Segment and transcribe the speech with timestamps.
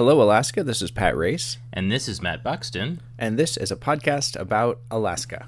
[0.00, 0.64] Hello, Alaska.
[0.64, 3.02] This is Pat Race, And this is Matt Buxton.
[3.18, 5.46] and this is a podcast about Alaska.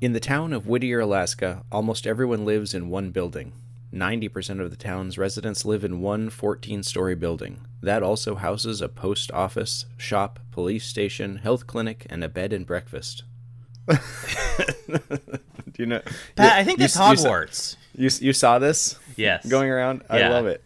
[0.00, 3.52] In the town of Whittier, Alaska, almost everyone lives in one building.
[3.94, 7.60] 90% of the town's residents live in one 14 story building.
[7.80, 12.66] That also houses a post office, shop, police station, health clinic, and a bed and
[12.66, 13.22] breakfast.
[14.88, 16.00] Do you know?
[16.36, 17.76] Pat, you- I think that's you Hogwarts.
[17.94, 19.46] You, you saw this Yes.
[19.46, 20.02] going around?
[20.08, 20.30] I Yeah.
[20.30, 20.62] love it.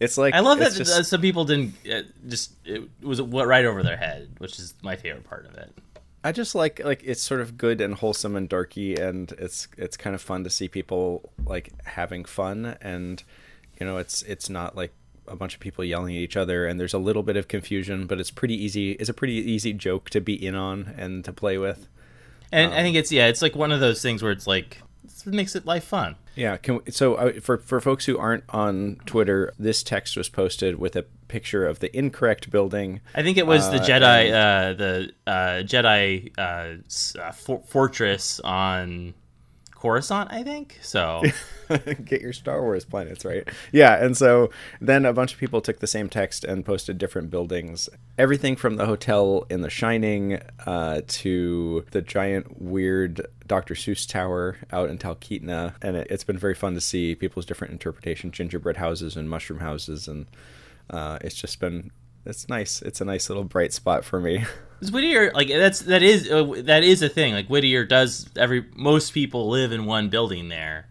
[0.00, 3.64] It's like I love that just- uh, some people didn't uh, just it was right
[3.64, 5.72] over their head, which is my favorite part of it.
[6.24, 9.96] I just like like it's sort of good and wholesome and darky, and it's it's
[9.96, 13.22] kind of fun to see people like having fun, and
[13.80, 14.92] you know it's it's not like
[15.28, 18.06] a bunch of people yelling at each other, and there's a little bit of confusion,
[18.06, 18.92] but it's pretty easy.
[18.92, 21.86] It's a pretty easy joke to be in on and to play with.
[22.54, 24.80] And I think it's yeah, it's like one of those things where it's like
[25.26, 26.16] it makes it life fun.
[26.36, 26.56] Yeah.
[26.56, 30.78] Can we, so uh, for for folks who aren't on Twitter, this text was posted
[30.78, 33.00] with a picture of the incorrect building.
[33.14, 35.32] I think it was the Uh, Jedi, uh, the uh,
[35.64, 39.14] Jedi uh, uh, for- fortress on
[39.84, 40.32] Coruscant.
[40.32, 41.22] I think so.
[42.06, 43.46] get your Star Wars planets right.
[43.70, 44.48] Yeah, and so
[44.80, 47.90] then a bunch of people took the same text and posted different buildings.
[48.16, 53.74] Everything from the hotel in The Shining uh, to the giant weird Dr.
[53.74, 57.72] Seuss Tower out in Talkeetna, and it, it's been very fun to see people's different
[57.74, 60.24] interpretation, gingerbread houses and mushroom houses, and
[60.88, 61.90] uh, it's just been
[62.24, 62.80] it's nice.
[62.80, 64.44] It's a nice little bright spot for me.
[64.90, 67.32] Whittier like that's that is uh, that is a thing.
[67.34, 70.86] Like Whittier does every most people live in one building there.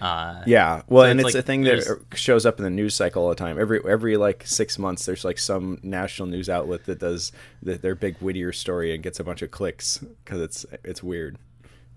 [0.00, 2.64] Uh, Yeah, well, So and it's it's like a thing there's- that shows up in
[2.64, 3.58] the news cycle all the time.
[3.58, 7.94] Every every like six months, there's like some national news outlet that does the, their
[7.94, 11.36] big Whittier story and gets a bunch of clicks because it's it's weird.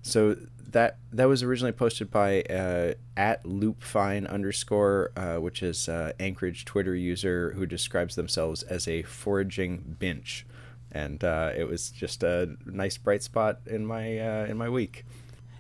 [0.02, 0.36] So
[0.72, 6.66] that that was originally posted by uh, at loopfine underscore, uh, which is uh, Anchorage
[6.66, 10.46] Twitter user who describes themselves as a foraging bench,
[10.94, 15.06] and uh, it was just a nice bright spot in my uh, in my week.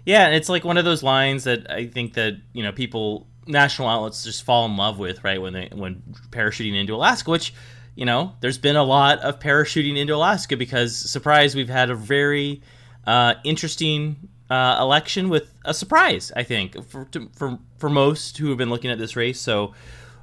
[0.05, 3.88] Yeah, it's like one of those lines that I think that you know people national
[3.88, 5.41] outlets just fall in love with, right?
[5.41, 7.53] When they when parachuting into Alaska, which
[7.95, 11.95] you know there's been a lot of parachuting into Alaska because surprise, we've had a
[11.95, 12.61] very
[13.05, 16.31] uh, interesting uh, election with a surprise.
[16.35, 19.39] I think for to, for for most who have been looking at this race.
[19.39, 19.73] So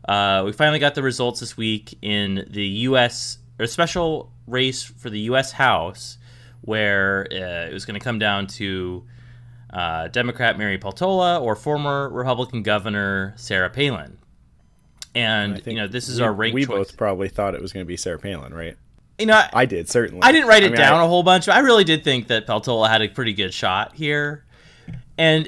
[0.08, 3.38] uh, we finally got the results this week in the U.S.
[3.58, 5.52] or special race for the U.S.
[5.52, 6.18] House,
[6.62, 9.04] where uh, it was going to come down to
[9.72, 14.18] uh, Democrat Mary Peltola or former Republican Governor Sarah Palin.
[15.14, 16.76] And, you know, this is we, our ranked We choice.
[16.88, 18.76] both probably thought it was going to be Sarah Palin, right?
[19.18, 20.22] you know, I, I did certainly.
[20.22, 22.28] I didn't write it mean, down I- a whole bunch, but I really did think
[22.28, 24.44] that Peltola had a pretty good shot here.
[25.18, 25.46] And,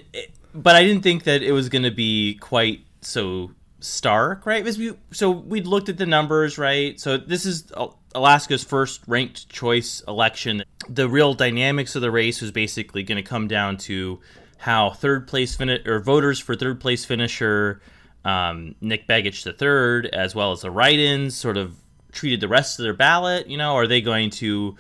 [0.54, 3.50] but I didn't think that it was going to be quite so
[3.82, 4.64] stark, right?
[4.64, 6.98] We, so we'd looked at the numbers, right?
[7.00, 7.70] So this is
[8.14, 10.64] Alaska's first ranked choice election.
[10.88, 14.20] The real dynamics of the race was basically going to come down to
[14.58, 17.80] how third place finish or voters for third place finisher
[18.24, 21.74] um, Nick Begich III, as well as the write-ins, sort of
[22.12, 23.48] treated the rest of their ballot.
[23.48, 24.76] You know, are they going to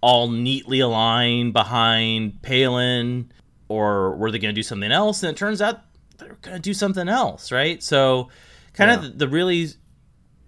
[0.00, 3.32] all neatly align behind Palin,
[3.68, 5.22] or were they going to do something else?
[5.22, 5.80] And it turns out
[6.18, 7.82] they're going to do something else, right?
[7.82, 8.28] So,
[8.72, 8.96] kind Yeah.
[8.96, 9.68] of the, the really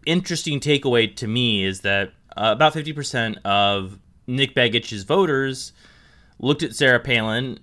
[0.06, 5.72] interesting takeaway to me is that uh, about 50% of Nick Begich's voters
[6.38, 7.58] looked at Sarah Palin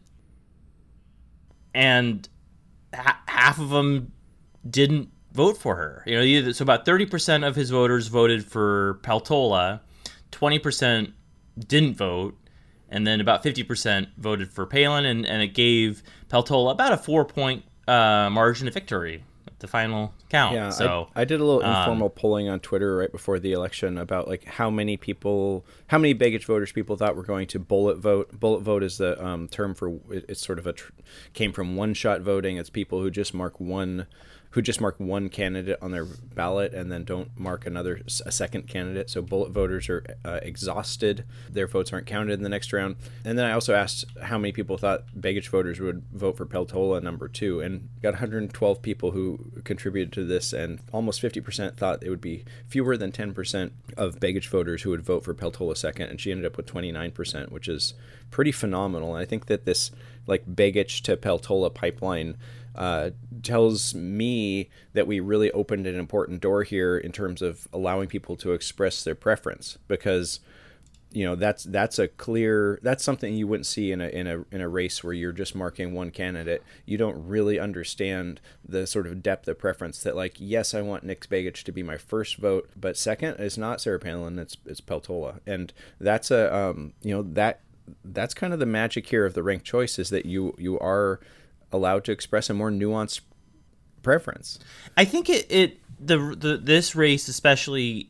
[1.74, 2.28] and
[2.94, 4.12] ha- half of them
[4.70, 6.04] didn't vote for her.
[6.06, 9.82] You know, either, so about 30% of his voters voted for Peltola,
[10.32, 11.14] 20%
[11.68, 12.38] didn't vote,
[12.90, 17.26] and then about 50% voted for Palin, and, and it gave Peltola about a four
[17.26, 20.54] point uh, margin of victory at the final count.
[20.56, 23.52] Yeah, so I, I did a little um, informal polling on Twitter right before the
[23.52, 27.60] election about like how many people, how many Begich voters people thought were going to
[27.60, 28.40] bullet vote.
[28.40, 30.92] Bullet vote is the um, term for it- it's sort of a tr-
[31.34, 32.58] came from one shot voting.
[32.58, 34.08] It's people who just mark one,
[34.54, 38.68] who just mark one candidate on their ballot and then don't mark another a second
[38.68, 39.10] candidate.
[39.10, 42.96] So bullet voters are uh, exhausted; their votes aren't counted in the next round.
[43.26, 47.02] And then I also asked how many people thought Begich voters would vote for Peltola
[47.02, 52.10] number two, and got 112 people who contributed to this, and almost 50% thought it
[52.12, 56.22] would be fewer than 10% of Begich voters who would vote for Peltola second, and
[56.22, 57.96] she ended up with 29%, which is
[58.30, 59.16] pretty phenomenal.
[59.16, 59.90] And I think that this
[60.28, 62.38] like Begich to Peltola pipeline
[62.76, 63.12] uh,
[63.42, 68.36] tells me that we really opened an important door here in terms of allowing people
[68.38, 70.40] to express their preference because
[71.14, 74.44] you know that's that's a clear that's something you wouldn't see in a in a
[74.52, 76.64] in a race where you're just marking one candidate.
[76.86, 81.04] You don't really understand the sort of depth of preference that like yes, I want
[81.04, 84.82] Nick Begich to be my first vote, but second is not Sarah Palin, it's it's
[84.82, 87.62] Peltola, and that's a um, you know that
[88.04, 91.20] that's kind of the magic here of the ranked choice is that you you are
[91.74, 93.22] allowed to express a more nuanced
[94.02, 94.60] preference.
[94.96, 98.10] I think it, it the, the this race especially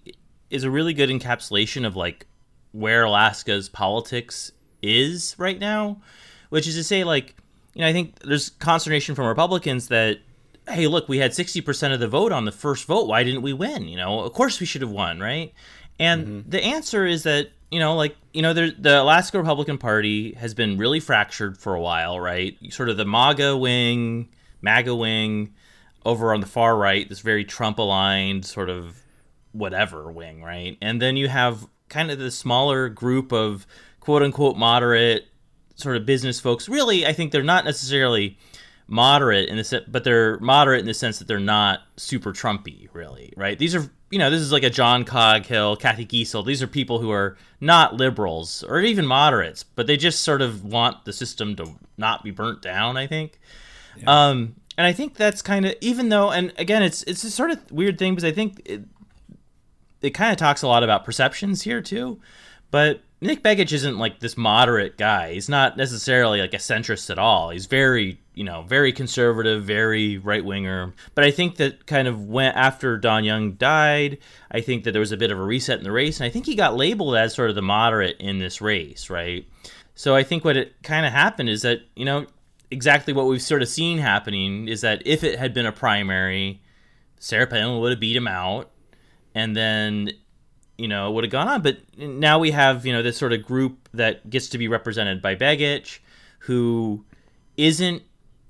[0.50, 2.28] is a really good encapsulation of like
[2.72, 4.52] where Alaska's politics
[4.82, 6.02] is right now,
[6.50, 7.36] which is to say like
[7.74, 10.20] you know I think there's consternation from Republicans that
[10.70, 13.52] hey look we had 60% of the vote on the first vote why didn't we
[13.52, 15.54] win you know of course we should have won right
[16.00, 16.50] and mm-hmm.
[16.50, 20.78] the answer is that you know, like you know, the Alaska Republican Party has been
[20.78, 22.56] really fractured for a while, right?
[22.70, 24.30] Sort of the MAGA wing,
[24.62, 25.54] MAGA wing,
[26.06, 29.02] over on the far right, this very Trump aligned sort of
[29.54, 30.78] whatever wing, right?
[30.82, 33.66] And then you have kind of the smaller group of
[34.00, 35.28] quote unquote moderate
[35.76, 36.70] sort of business folks.
[36.70, 38.38] Really, I think they're not necessarily
[38.88, 42.90] moderate in the sense, but they're moderate in the sense that they're not super Trumpy,
[42.94, 43.58] really, right?
[43.58, 46.46] These are you know, this is like a John Coghill, Cathy Giessel.
[46.46, 50.64] These are people who are not liberals or even moderates, but they just sort of
[50.64, 52.96] want the system to not be burnt down.
[52.96, 53.40] I think,
[53.98, 54.04] yeah.
[54.06, 57.50] um, and I think that's kind of even though, and again, it's it's a sort
[57.50, 58.84] of weird thing because I think it,
[60.04, 62.22] it kind of talks a lot about perceptions here too,
[62.70, 65.34] but Nick Begich isn't like this moderate guy.
[65.34, 67.52] He's not necessarily like a centrist at all.
[67.52, 70.94] He's very, you know, very conservative, very right winger.
[71.16, 74.18] But I think that kind of went after Don Young died.
[74.52, 76.30] I think that there was a bit of a reset in the race, and I
[76.30, 79.48] think he got labeled as sort of the moderate in this race, right?
[79.96, 82.26] So I think what it kind of happened is that you know
[82.72, 86.62] exactly what we've sort of seen happening is that if it had been a primary,
[87.20, 88.72] Sarah Palin would have beat him out,
[89.34, 90.12] and then
[90.78, 91.62] you know, would have gone on.
[91.62, 95.22] But now we have, you know, this sort of group that gets to be represented
[95.22, 96.00] by Begich,
[96.40, 97.06] who
[97.58, 98.04] isn't,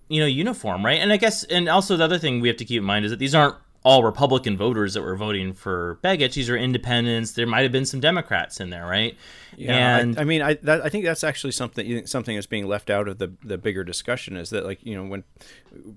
[0.09, 0.99] you know, uniform, right?
[0.99, 3.11] And I guess, and also the other thing we have to keep in mind is
[3.11, 6.35] that these aren't all Republican voters that were voting for Begich.
[6.35, 7.33] These are independents.
[7.33, 9.17] There might have been some Democrats in there, right?
[9.57, 12.65] Yeah, and I, I mean, I that, I think that's actually something something that's being
[12.65, 15.23] left out of the the bigger discussion is that like you know when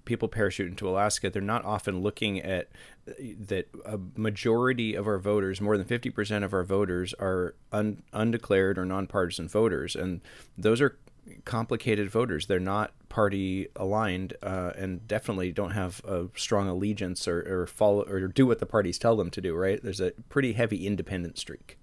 [0.05, 2.69] people parachute into Alaska, they're not often looking at
[3.07, 8.03] that a majority of our voters, more than fifty percent of our voters, are un,
[8.13, 10.21] undeclared or nonpartisan voters, and
[10.59, 10.99] those are
[11.45, 12.47] complicated voters.
[12.47, 18.03] They're not party aligned, uh, and definitely don't have a strong allegiance or, or follow
[18.03, 19.55] or do what the parties tell them to do.
[19.55, 19.83] Right?
[19.83, 21.79] There's a pretty heavy independent streak.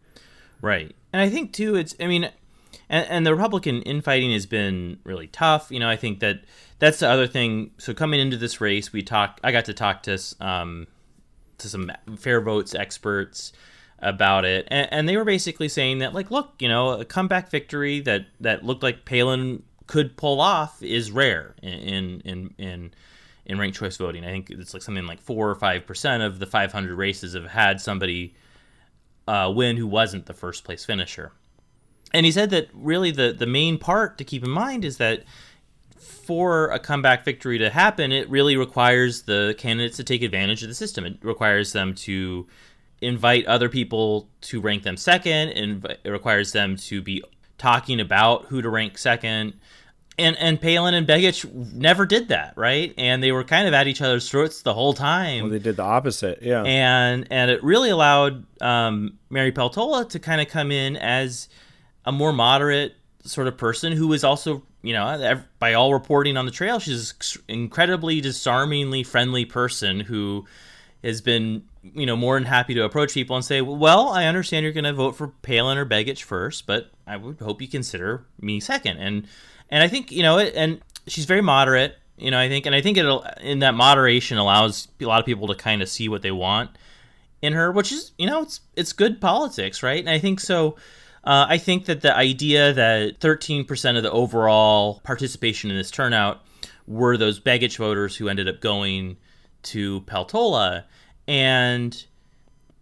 [0.61, 1.95] Right, and I think too, it's.
[1.99, 2.29] I mean,
[2.89, 5.71] and, and the Republican infighting has been really tough.
[5.71, 6.41] You know, I think that
[6.79, 7.71] that's the other thing.
[7.77, 9.41] So coming into this race, we talked.
[9.43, 10.87] I got to talk to um,
[11.57, 13.53] to some fair votes experts
[14.03, 17.49] about it, and, and, they were basically saying that, like, look, you know, a comeback
[17.49, 22.93] victory that that looked like Palin could pull off is rare in in in
[23.45, 24.23] in ranked choice voting.
[24.23, 27.47] I think it's like something like four or five percent of the 500 races have
[27.47, 28.35] had somebody
[29.27, 31.31] uh, win who wasn't the first place finisher.
[32.13, 35.23] And he said that really the the main part to keep in mind is that
[35.97, 40.69] for a comeback victory to happen, it really requires the candidates to take advantage of
[40.69, 41.05] the system.
[41.05, 42.47] It requires them to
[43.03, 47.23] invite other people to rank them second, and it requires them to be
[47.57, 49.53] talking about who to rank second.
[50.17, 52.93] And and Palin and Begich never did that, right?
[52.97, 55.43] And they were kind of at each other's throats the whole time.
[55.43, 56.63] Well, they did the opposite, yeah.
[56.63, 61.49] And and it really allowed um, Mary Peltola to kind of come in as
[62.05, 62.95] a more moderate
[63.25, 67.13] sort of person who was also, you know, by all reporting on the trail, she's
[67.49, 70.45] an incredibly disarmingly friendly person who
[71.03, 74.63] has been you know more than happy to approach people and say, well, I understand
[74.63, 78.25] you're going to vote for Palin or Begich first, but I would hope you consider
[78.39, 78.97] me second.
[78.97, 79.27] And
[79.69, 81.97] and I think you know, and she's very moderate.
[82.17, 85.25] You know, I think, and I think it'll, in that moderation allows a lot of
[85.25, 86.69] people to kind of see what they want
[87.41, 89.99] in her, which is you know, it's it's good politics, right?
[89.99, 90.77] And I think so.
[91.25, 96.43] Uh, I think that the idea that 13% of the overall participation in this turnout
[96.85, 99.15] were those Begich voters who ended up going
[99.63, 100.83] to Peltola
[101.27, 102.05] and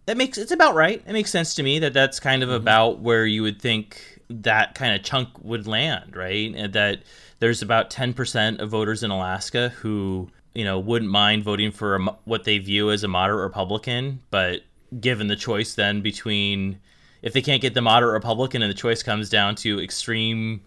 [0.06, 1.02] that makes it's about right.
[1.06, 2.56] It makes sense to me that that's kind of mm-hmm.
[2.56, 6.52] about where you would think that kind of chunk would land, right?
[6.54, 7.02] And that
[7.38, 11.98] there's about 10% of voters in Alaska who, you know, wouldn't mind voting for a,
[12.24, 14.60] what they view as a moderate Republican, but
[15.00, 16.78] given the choice then between
[17.22, 20.60] if they can't get the moderate Republican and the choice comes down to extreme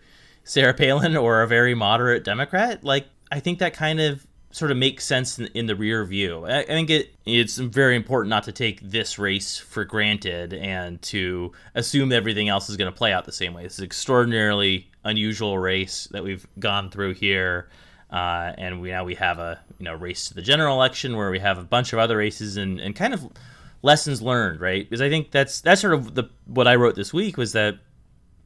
[0.43, 4.77] Sarah Palin or a very moderate Democrat, like I think that kind of sort of
[4.77, 6.45] makes sense in, in the rear view.
[6.45, 11.01] I, I, think it it's very important not to take this race for granted and
[11.01, 13.63] to assume everything else is going to play out the same way.
[13.63, 17.67] This is extraordinarily unusual race that we've gone through here.
[18.09, 21.31] Uh, and we now we have a you know race to the general election where
[21.31, 23.29] we have a bunch of other races and, and kind of
[23.81, 24.89] lessons learned, right?
[24.89, 27.79] Because I think that's that's sort of the what I wrote this week was that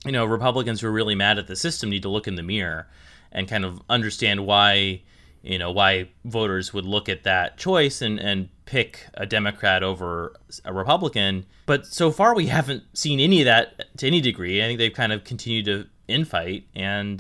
[0.06, 2.42] you know Republicans who are really mad at the system need to look in the
[2.42, 2.88] mirror
[3.32, 5.04] and kind of understand why
[5.42, 10.36] you know why voters would look at that choice and and pick a Democrat over
[10.64, 11.46] a Republican.
[11.66, 14.62] But so far we haven't seen any of that to any degree.
[14.62, 17.20] I think they've kind of continued to infight, and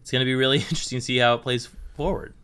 [0.00, 2.34] it's going to be really interesting to see how it plays forward.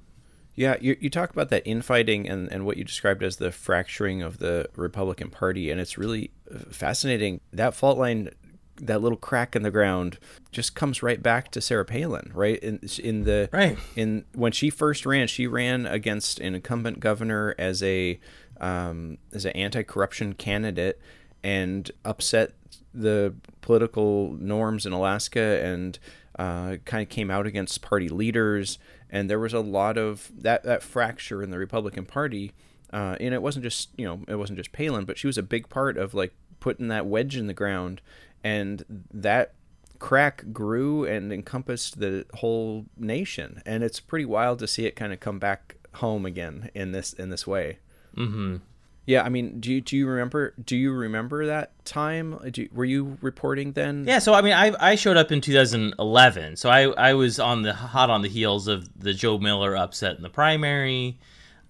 [0.54, 4.22] Yeah, you, you talk about that infighting and, and what you described as the fracturing
[4.22, 7.42] of the Republican Party, and it's really uh, fascinating.
[7.52, 8.30] That fault line
[8.80, 10.18] that little crack in the ground
[10.52, 12.58] just comes right back to Sarah Palin, right?
[12.58, 17.54] In in the right in when she first ran, she ran against an incumbent governor
[17.58, 18.18] as a
[18.60, 21.00] um, as an anti-corruption candidate
[21.42, 22.54] and upset
[22.94, 25.98] the political norms in Alaska and
[26.38, 28.78] uh, kind of came out against party leaders.
[29.10, 32.52] And there was a lot of that that fracture in the Republican Party.
[32.92, 35.42] Uh, and it wasn't just you know it wasn't just Palin, but she was a
[35.42, 38.00] big part of like putting that wedge in the ground
[38.46, 39.54] and that
[39.98, 43.60] crack grew and encompassed the whole nation.
[43.66, 47.12] And it's pretty wild to see it kind of come back home again in this
[47.12, 47.78] in this way.
[48.16, 48.56] Mm-hmm.
[49.04, 52.38] yeah i mean do you do you remember do you remember that time?
[52.54, 54.04] You, were you reporting then?
[54.06, 57.60] Yeah so i mean i i showed up in 2011 so i i was on
[57.60, 61.18] the hot on the heels of the joe miller upset in the primary.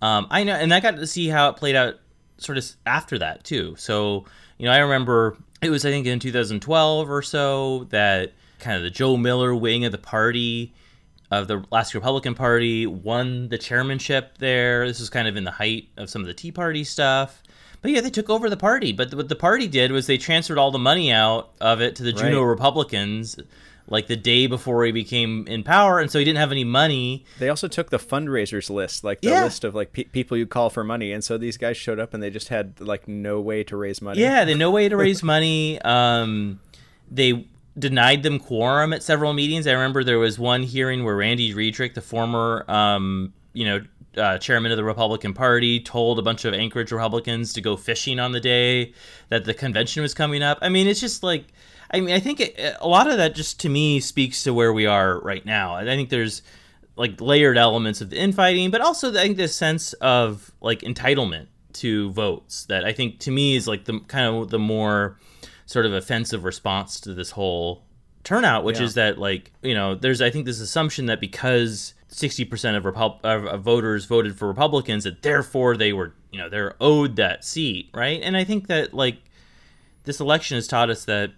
[0.00, 1.94] Um i know and i got to see how it played out
[2.38, 3.74] sort of after that too.
[3.76, 4.24] So
[4.58, 8.82] you know i remember it was I think in 2012 or so that kind of
[8.82, 10.74] the Joe Miller wing of the party
[11.30, 14.86] of the Alaska Republican Party won the chairmanship there.
[14.86, 17.42] This was kind of in the height of some of the Tea Party stuff.
[17.86, 18.90] But yeah, they took over the party.
[18.90, 22.02] But what the party did was they transferred all the money out of it to
[22.02, 22.50] the Juneau right.
[22.50, 23.36] Republicans
[23.86, 27.24] like the day before he became in power, and so he didn't have any money.
[27.38, 29.44] They also took the fundraisers list, like the yeah.
[29.44, 32.12] list of like pe- people you call for money, and so these guys showed up
[32.12, 34.20] and they just had like no way to raise money.
[34.20, 35.80] Yeah, they no way to raise money.
[35.82, 36.58] Um,
[37.08, 37.46] they
[37.78, 39.68] denied them quorum at several meetings.
[39.68, 43.84] I remember there was one hearing where Randy Ruedrich, the former, um, you know,
[44.16, 48.18] uh, chairman of the Republican Party, told a bunch of Anchorage Republicans to go fishing
[48.18, 48.92] on the day
[49.28, 50.58] that the convention was coming up.
[50.62, 51.46] I mean, it's just like
[51.90, 54.72] I mean, I think it, a lot of that just to me speaks to where
[54.72, 55.74] we are right now.
[55.74, 56.42] I think there's
[56.96, 61.46] like layered elements of the infighting, but also I think this sense of like entitlement
[61.74, 65.18] to votes that I think to me is like the kind of the more
[65.66, 67.84] sort of offensive response to this whole
[68.24, 68.84] turnout, which yeah.
[68.84, 73.20] is that like you know there's I think this assumption that because 60% of, Repu-
[73.22, 77.90] of voters voted for Republicans that therefore they were you know they're owed that seat,
[77.94, 78.20] right?
[78.22, 79.18] And I think that like
[80.04, 81.32] this election has taught us that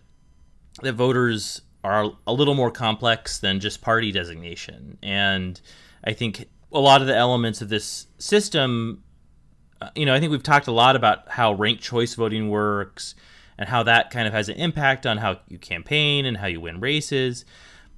[0.83, 4.99] that voters are a little more complex than just party designation.
[5.03, 5.61] And
[6.05, 9.03] I think a lot of the elements of this system,
[9.81, 13.17] uh, you know, I think we've talked a lot about how ranked choice voting works
[13.57, 16.61] and how that kind of has an impact on how you campaign and how you
[16.61, 17.45] win races.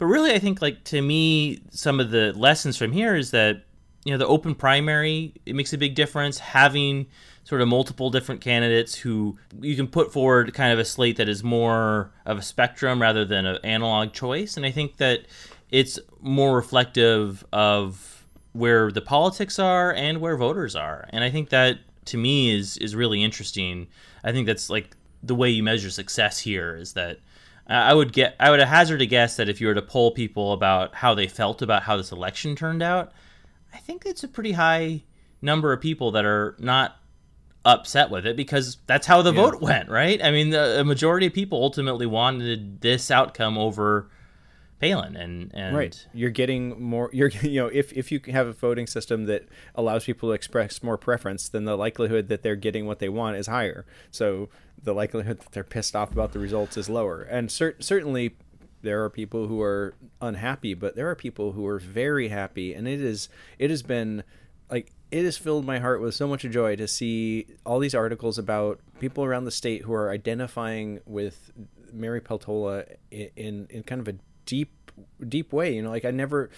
[0.00, 3.64] But really, I think, like, to me, some of the lessons from here is that,
[4.02, 6.38] you know, the open primary, it makes a big difference.
[6.38, 7.06] Having
[7.44, 11.28] sort of multiple different candidates who you can put forward kind of a slate that
[11.28, 14.56] is more of a spectrum rather than an analog choice.
[14.56, 15.26] And I think that
[15.70, 21.10] it's more reflective of where the politics are and where voters are.
[21.10, 23.86] And I think that to me is is really interesting.
[24.24, 27.18] I think that's like the way you measure success here is that
[27.70, 30.52] I would get I would hazard a guess that if you were to poll people
[30.52, 33.12] about how they felt about how this election turned out,
[33.72, 35.04] I think it's a pretty high
[35.40, 36.96] number of people that are not
[37.64, 39.42] upset with it because that's how the yeah.
[39.42, 40.22] vote went, right?
[40.22, 44.10] I mean, the, the, majority of people ultimately wanted this outcome over
[44.80, 47.10] Palin, and, and right, you're getting more.
[47.12, 50.82] You're you know, if if you have a voting system that allows people to express
[50.82, 53.84] more preference, then the likelihood that they're getting what they want is higher.
[54.10, 54.48] So
[54.82, 58.36] the likelihood that they're pissed off about the results is lower, and cer- certainly.
[58.82, 62.88] There are people who are unhappy, but there are people who are very happy, and
[62.88, 64.24] it is it has been
[64.70, 68.38] like it has filled my heart with so much joy to see all these articles
[68.38, 71.52] about people around the state who are identifying with
[71.92, 74.14] Mary Peltola in in kind of a
[74.50, 74.92] deep
[75.26, 75.74] deep way.
[75.74, 76.50] You know, like I never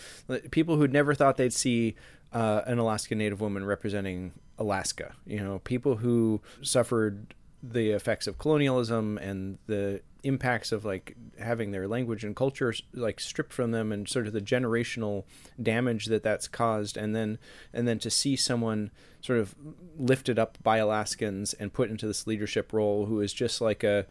[0.50, 1.94] people who'd never thought they'd see
[2.32, 5.14] uh, an Alaska Native woman representing Alaska.
[5.26, 11.70] You know, people who suffered the effects of colonialism and the impacts of like having
[11.70, 15.24] their language and culture like stripped from them and sort of the generational
[15.60, 17.38] damage that that's caused and then
[17.72, 19.54] and then to see someone sort of
[19.96, 24.06] lifted up by Alaskans and put into this leadership role who is just like a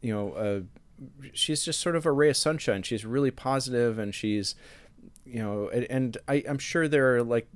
[0.00, 0.79] you know a
[1.32, 2.82] she's just sort of a ray of sunshine.
[2.82, 4.54] She's really positive and she's
[5.24, 7.46] you know and, and I, i'm sure there are like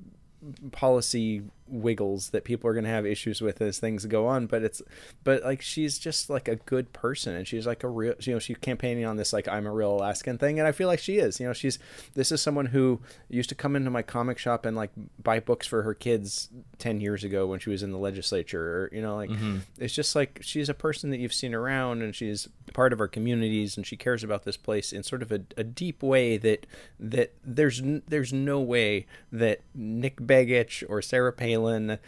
[0.72, 4.62] policy wiggles that people are going to have issues with as things go on but
[4.62, 4.82] it's
[5.22, 8.38] but like she's just like a good person and she's like a real you know
[8.38, 11.16] she's campaigning on this like i'm a real alaskan thing and i feel like she
[11.16, 11.78] is you know she's
[12.14, 14.90] this is someone who used to come into my comic shop and like
[15.22, 18.90] buy books for her kids 10 years ago when she was in the legislature or
[18.92, 19.58] you know like mm-hmm.
[19.78, 23.08] it's just like she's a person that you've seen around and she's part of our
[23.08, 26.66] communities and she cares about this place in sort of a, a deep way that
[27.00, 31.98] that there's there's no way that nick begich or sarah palin Palin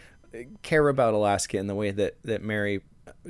[0.61, 2.81] care about Alaska in the way that that Mary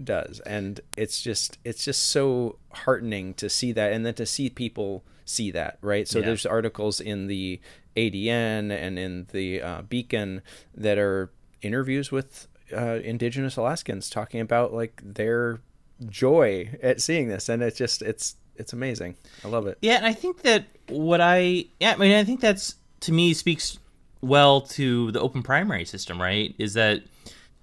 [0.04, 4.50] does, and it's just it's just so heartening to see that, and then to see
[4.50, 6.08] people see that, right?
[6.08, 6.26] So yeah.
[6.26, 7.60] there's articles in the
[7.96, 10.42] ADN and in the uh, Beacon
[10.76, 11.32] that are
[11.62, 15.60] interviews with uh, Indigenous Alaskans talking about like their
[16.08, 19.16] joy at seeing this, and it's just it's it's amazing.
[19.44, 19.78] I love it.
[19.82, 23.34] Yeah, and I think that what I yeah, I mean, I think that's to me
[23.34, 23.80] speaks
[24.22, 26.56] well to the open primary system, right?
[26.58, 27.04] Is that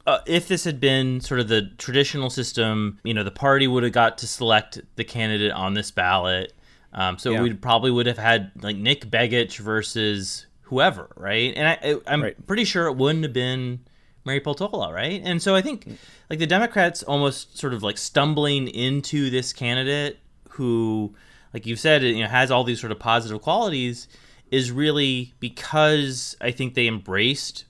[0.07, 3.83] uh, if this had been sort of the traditional system, you know, the party would
[3.83, 6.53] have got to select the candidate on this ballot.
[6.93, 7.43] Um, so yeah.
[7.43, 11.53] we probably would have had like Nick Begich versus whoever, right?
[11.57, 12.47] And I, am right.
[12.47, 13.81] pretty sure it wouldn't have been
[14.25, 15.21] Mary Peltola, right?
[15.25, 15.87] And so I think
[16.31, 20.19] like the Democrats almost sort of like stumbling into this candidate
[20.51, 21.15] who,
[21.53, 24.07] like you've said, you know, has all these sort of positive qualities
[24.55, 27.65] is really because I think they embraced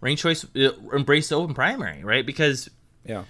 [0.00, 2.26] ranked choice, uh, embraced the open primary, right?
[2.26, 2.68] Because
[3.04, 3.22] yeah,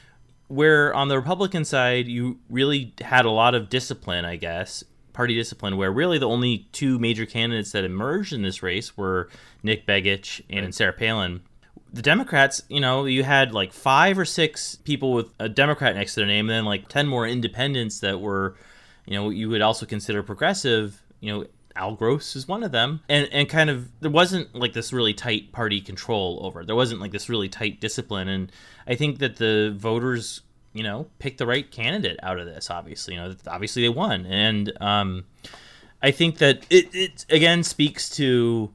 [0.48, 5.34] where on the Republican side you really had a lot of discipline, I guess, party
[5.34, 9.28] discipline, where really the only two major candidates that emerged in this race were
[9.62, 10.74] Nick Begich and right.
[10.74, 11.42] Sarah Palin.
[11.92, 16.14] The Democrats, you know, you had like five or six people with a Democrat next
[16.14, 18.56] to their name, and then like ten more independents that were,
[19.04, 21.02] you know, you would also consider progressive.
[21.20, 21.46] You know,
[21.78, 23.00] Al Gross is one of them.
[23.08, 26.64] And and kind of there wasn't like this really tight party control over.
[26.64, 28.52] There wasn't like this really tight discipline and
[28.86, 33.14] I think that the voters, you know, picked the right candidate out of this obviously.
[33.14, 34.26] You know, obviously they won.
[34.26, 35.24] And um
[36.02, 38.70] I think that it it again speaks to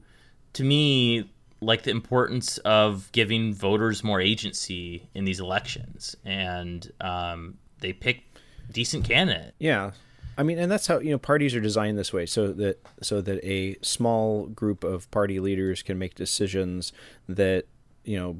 [0.54, 7.58] to me like the importance of giving voters more agency in these elections and um
[7.80, 8.38] they picked
[8.72, 9.54] decent candidate.
[9.58, 9.92] Yeah.
[10.36, 13.20] I mean, and that's how you know parties are designed this way, so that so
[13.20, 16.92] that a small group of party leaders can make decisions
[17.28, 17.66] that
[18.04, 18.36] you know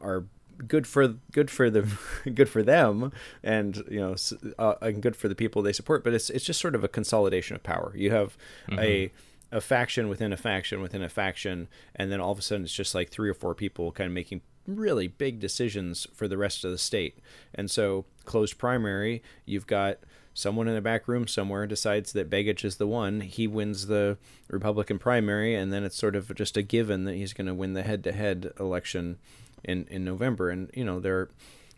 [0.00, 0.24] are
[0.66, 1.88] good for good for the
[2.34, 4.14] good for them and you know
[4.58, 6.88] uh, and good for the people they support but it's it's just sort of a
[6.88, 8.36] consolidation of power you have
[8.68, 8.78] mm-hmm.
[8.78, 9.12] a
[9.50, 12.72] a faction within a faction within a faction and then all of a sudden it's
[12.72, 16.64] just like three or four people kind of making really big decisions for the rest
[16.64, 17.18] of the state
[17.54, 19.98] and so closed primary you've got
[20.34, 24.16] someone in a back room somewhere decides that Begich is the one, he wins the
[24.48, 27.74] Republican primary, and then it's sort of just a given that he's going to win
[27.74, 29.18] the head-to-head election
[29.64, 30.50] in in November.
[30.50, 31.28] And you know, there,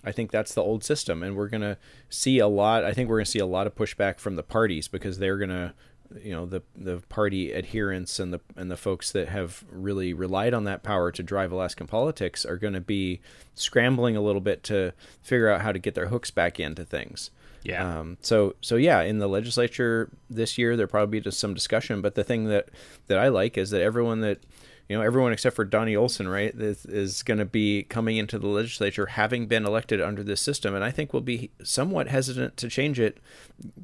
[0.04, 2.84] I think that's the old system, and we're going to see a lot.
[2.84, 5.38] I think we're going to see a lot of pushback from the parties because they're
[5.38, 5.74] going to
[6.22, 10.54] you know the the party adherents and the and the folks that have really relied
[10.54, 13.20] on that power to drive Alaskan politics are going to be
[13.54, 17.30] scrambling a little bit to figure out how to get their hooks back into things.
[17.64, 17.98] Yeah.
[17.98, 22.02] Um, so so yeah, in the legislature this year, there probably just some discussion.
[22.02, 22.68] But the thing that
[23.08, 24.40] that I like is that everyone that
[24.88, 28.38] you know everyone except for Donny Olson, right, is, is going to be coming into
[28.38, 32.58] the legislature having been elected under this system, and I think will be somewhat hesitant
[32.58, 33.18] to change it,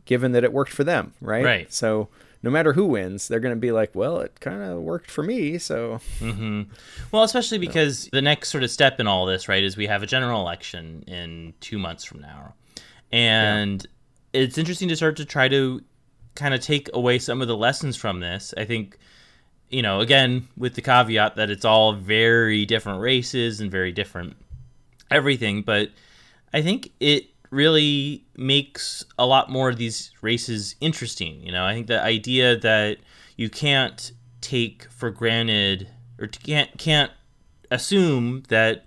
[0.05, 1.45] given that it worked for them, right?
[1.45, 1.73] Right.
[1.73, 2.09] So
[2.43, 5.23] no matter who wins, they're going to be like, well, it kind of worked for
[5.23, 5.59] me.
[5.59, 6.63] So, mm-hmm.
[7.13, 10.03] well, especially because the next sort of step in all this, right, is we have
[10.03, 12.55] a general election in two months from now
[13.13, 13.87] and
[14.33, 14.43] yeah.
[14.43, 15.83] it's interesting to start to try to
[16.35, 18.55] kind of take away some of the lessons from this.
[18.57, 18.99] I think,
[19.69, 24.37] you know, again with the caveat that it's all very different races and very different
[25.11, 25.91] everything, but
[26.53, 31.41] I think it really makes a lot more of these races interesting.
[31.45, 32.99] You know, I think the idea that
[33.37, 37.11] you can't take for granted or can't can't
[37.71, 38.85] assume that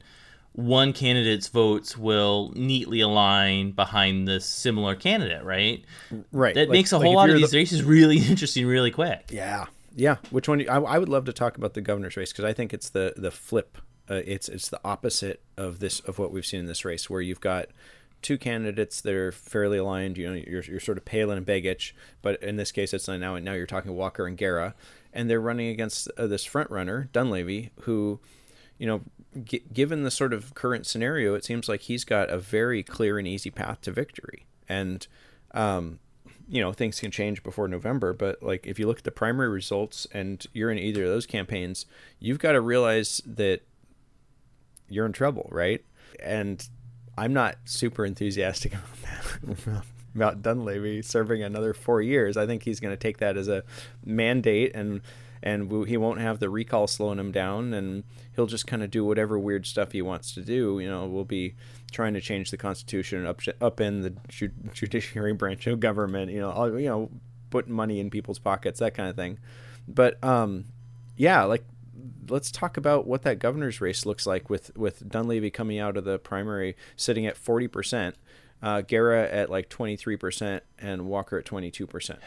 [0.53, 5.83] one candidate's votes will neatly align behind the similar candidate, right?
[6.31, 6.53] Right.
[6.55, 7.57] That like, makes a whole lot of these the...
[7.57, 9.25] races really interesting, really quick.
[9.29, 10.17] Yeah, yeah.
[10.29, 10.67] Which one?
[10.69, 13.13] I, I would love to talk about the governor's race because I think it's the
[13.17, 13.77] the flip.
[14.09, 17.21] Uh, it's it's the opposite of this of what we've seen in this race, where
[17.21, 17.67] you've got
[18.23, 20.17] two candidates that are fairly aligned.
[20.17, 23.37] You know, you're, you're sort of Palin and Begich, but in this case, it's now
[23.37, 24.73] now you're talking Walker and Gara,
[25.13, 28.19] and they're running against uh, this front runner Dunleavy, who,
[28.77, 29.01] you know,
[29.43, 33.17] g- given the sort of current scenario, it seems like he's got a very clear
[33.17, 35.07] and easy path to victory, and.
[35.51, 35.99] Um,
[36.47, 39.49] you know things can change before November, but like if you look at the primary
[39.49, 41.85] results and you're in either of those campaigns,
[42.19, 43.61] you've got to realize that
[44.89, 45.83] you're in trouble, right?
[46.19, 46.67] And
[47.17, 48.73] I'm not super enthusiastic
[49.43, 49.83] about that.
[50.15, 52.37] about Dunleavy serving another four years.
[52.37, 53.63] I think he's going to take that as a
[54.05, 55.01] mandate, and
[55.43, 59.03] and he won't have the recall slowing him down, and he'll just kind of do
[59.03, 60.79] whatever weird stuff he wants to do.
[60.79, 61.56] You know, we'll be
[61.91, 66.32] trying to change the constitution up up in the ju- judiciary branch of government.
[66.32, 67.12] You know, all, you know,
[67.49, 69.38] putting money in people's pockets, that kind of thing.
[69.86, 70.65] But um,
[71.17, 71.65] yeah, like
[72.29, 76.06] let's talk about what that governor's race looks like with with Dunleavy coming out of
[76.06, 78.15] the primary sitting at forty percent,
[78.62, 82.19] uh, Gara at like twenty three percent, and Walker at twenty two percent.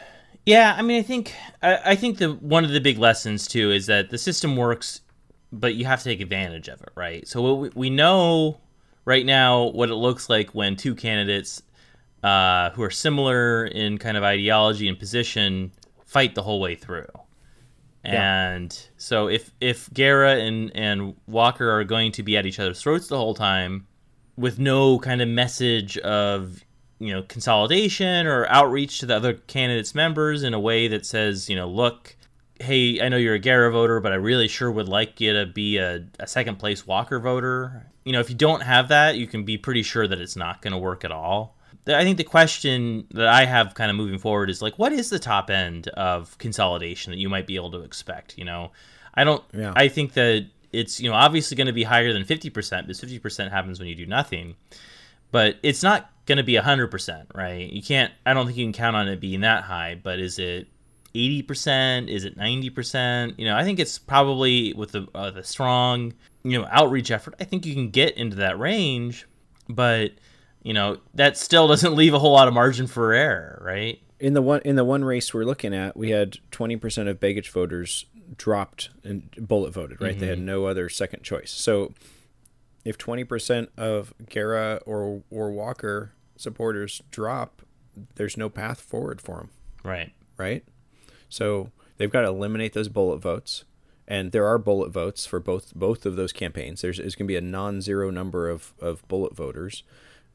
[0.45, 3.71] Yeah, I mean, I think I, I think the one of the big lessons too
[3.71, 5.01] is that the system works,
[5.51, 7.27] but you have to take advantage of it, right?
[7.27, 8.59] So we, we know
[9.05, 11.61] right now what it looks like when two candidates
[12.23, 15.71] uh, who are similar in kind of ideology and position
[16.05, 17.07] fight the whole way through.
[18.03, 18.89] And yeah.
[18.97, 23.07] so if if Gara and and Walker are going to be at each other's throats
[23.07, 23.87] the whole time
[24.37, 26.63] with no kind of message of
[26.99, 31.49] you know consolidation or outreach to the other candidates members in a way that says
[31.49, 32.15] you know look
[32.59, 35.45] hey i know you're a Gara voter but i really sure would like you to
[35.45, 39.27] be a, a second place walker voter you know if you don't have that you
[39.27, 41.57] can be pretty sure that it's not going to work at all
[41.95, 45.09] I think the question that I have kind of moving forward is like, what is
[45.09, 48.37] the top end of consolidation that you might be able to expect?
[48.37, 48.71] You know,
[49.13, 49.43] I don't.
[49.53, 49.73] Yeah.
[49.75, 52.99] I think that it's you know obviously going to be higher than fifty percent because
[52.99, 54.55] fifty percent happens when you do nothing,
[55.31, 57.71] but it's not going to be hundred percent, right?
[57.71, 58.11] You can't.
[58.25, 59.99] I don't think you can count on it being that high.
[60.01, 60.67] But is it
[61.15, 62.09] eighty percent?
[62.09, 63.39] Is it ninety percent?
[63.39, 66.13] You know, I think it's probably with the uh, the strong
[66.43, 67.35] you know outreach effort.
[67.39, 69.27] I think you can get into that range,
[69.67, 70.11] but
[70.61, 73.99] you know that still doesn't leave a whole lot of margin for error, right?
[74.19, 77.19] In the one in the one race we're looking at, we had twenty percent of
[77.19, 80.01] Begich voters dropped and bullet voted.
[80.01, 80.19] Right, mm-hmm.
[80.19, 80.45] they had mm-hmm.
[80.45, 81.51] no other second choice.
[81.51, 81.93] So,
[82.83, 87.61] if twenty percent of Gara or or Walker supporters drop,
[88.15, 89.49] there's no path forward for them.
[89.83, 90.11] Right.
[90.37, 90.63] Right.
[91.29, 93.65] So they've got to eliminate those bullet votes
[94.07, 96.81] and there are bullet votes for both both of those campaigns.
[96.81, 99.83] There's, there's going to be a non-zero number of, of bullet voters,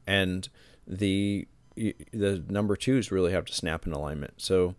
[0.07, 0.49] and
[0.87, 4.35] the the number twos really have to snap in alignment.
[4.43, 4.75] So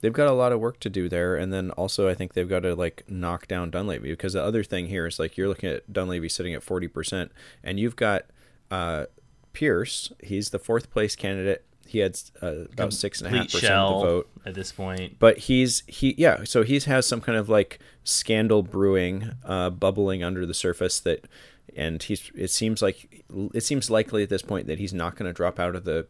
[0.00, 2.48] they've got a lot of work to do there, and then also I think they've
[2.48, 5.70] got to like knock down Dunleavy because the other thing here is like you're looking
[5.70, 7.30] at Dunleavy sitting at forty percent,
[7.62, 8.24] and you've got
[8.68, 9.04] uh,
[9.54, 10.12] Pierce.
[10.22, 11.64] He's the fourth place candidate.
[11.86, 15.18] He had uh, about six and a half percent of the vote at this point.
[15.18, 20.22] But he's he yeah, so he has some kind of like scandal brewing, uh, bubbling
[20.22, 21.26] under the surface that
[21.76, 25.28] and he's it seems like it seems likely at this point that he's not going
[25.28, 26.06] to drop out of the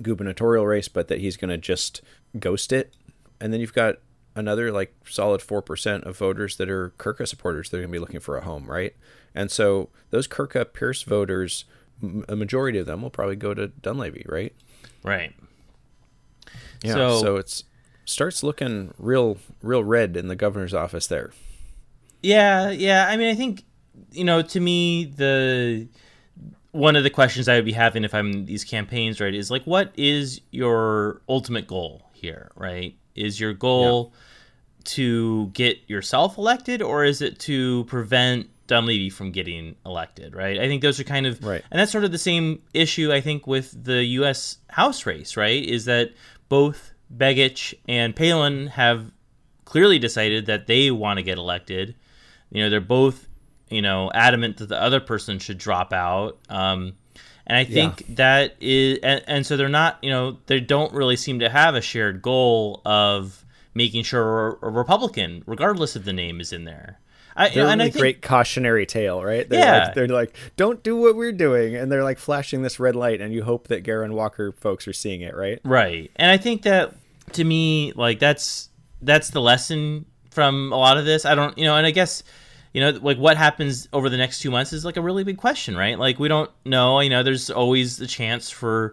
[0.00, 2.02] gubernatorial race, but that he's going to just
[2.38, 2.94] ghost it.
[3.40, 3.96] And then you've got
[4.34, 7.70] another like solid four percent of voters that are Kurka supporters.
[7.70, 8.94] They're going to be looking for a home, right?
[9.34, 11.64] And so those Kurka Pierce voters,
[12.28, 14.54] a majority of them will probably go to Dunleavy, right?
[15.02, 15.34] Right.
[16.82, 16.92] Yeah.
[16.92, 17.64] So, so it's
[18.04, 21.32] starts looking real real red in the governor's office there.
[22.22, 23.06] Yeah, yeah.
[23.08, 23.64] I mean, I think
[24.12, 25.88] you know, to me, the
[26.72, 29.64] one of the questions I would be having if I'm these campaigns, right, is like,
[29.64, 32.96] what is your ultimate goal here, right?
[33.14, 34.20] Is your goal yeah.
[34.84, 40.58] to get yourself elected, or is it to prevent Dunleavy from getting elected, right?
[40.58, 41.62] I think those are kind of, right.
[41.70, 44.58] and that's sort of the same issue I think with the U.S.
[44.68, 45.64] House race, right?
[45.64, 46.12] Is that
[46.48, 49.10] both Begich and Palin have
[49.64, 51.94] clearly decided that they want to get elected.
[52.50, 53.28] You know, they're both
[53.68, 56.38] you know, adamant that the other person should drop out.
[56.48, 56.94] Um,
[57.46, 58.14] and I think yeah.
[58.16, 61.74] that is, and, and, so they're not, you know, they don't really seem to have
[61.74, 66.98] a shared goal of making sure a Republican, regardless of the name, is in there.
[67.36, 69.48] I, they're and really I think, great cautionary tale, right?
[69.48, 69.84] They're yeah.
[69.84, 71.76] Like, they're like, don't do what we're doing.
[71.76, 74.92] And they're like flashing this red light, and you hope that and Walker folks are
[74.92, 75.60] seeing it, right?
[75.64, 76.10] Right.
[76.16, 76.94] And I think that
[77.32, 78.70] to me, like, that's
[79.02, 81.24] that's the lesson from a lot of this.
[81.24, 82.22] I don't, you know, and I guess
[82.76, 85.38] you know, like what happens over the next two months is like a really big
[85.38, 85.98] question, right?
[85.98, 87.00] Like we don't know.
[87.00, 88.92] You know, there's always the chance for,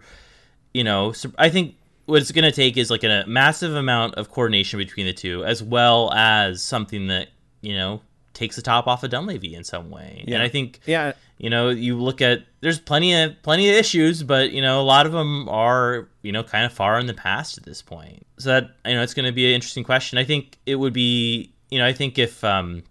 [0.74, 1.76] you know, I think
[2.06, 5.44] what it's going to take is like a massive amount of coordination between the two,
[5.44, 7.28] as well as something that
[7.60, 8.02] you know
[8.34, 10.24] takes the top off of Dunleavy in some way.
[10.28, 10.36] Yeah.
[10.36, 14.24] And I think Yeah, you know you look at there's plenty of plenty of issues
[14.24, 17.14] but you know a lot of them are you know kind of far in the
[17.14, 20.18] past at this point so that you know it's going to be an interesting question
[20.18, 22.82] i think it would be you know i think if um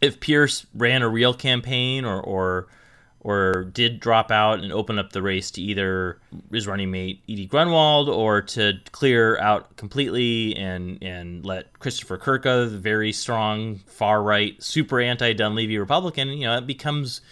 [0.00, 2.66] if pierce ran a real campaign or or
[3.24, 6.18] or did drop out and open up the race to either
[6.52, 12.70] his running mate Edie Grunwald or to clear out completely and and let Christopher Kurka,
[12.70, 17.22] the very strong far right, super anti Dunleavy Republican, you know, it becomes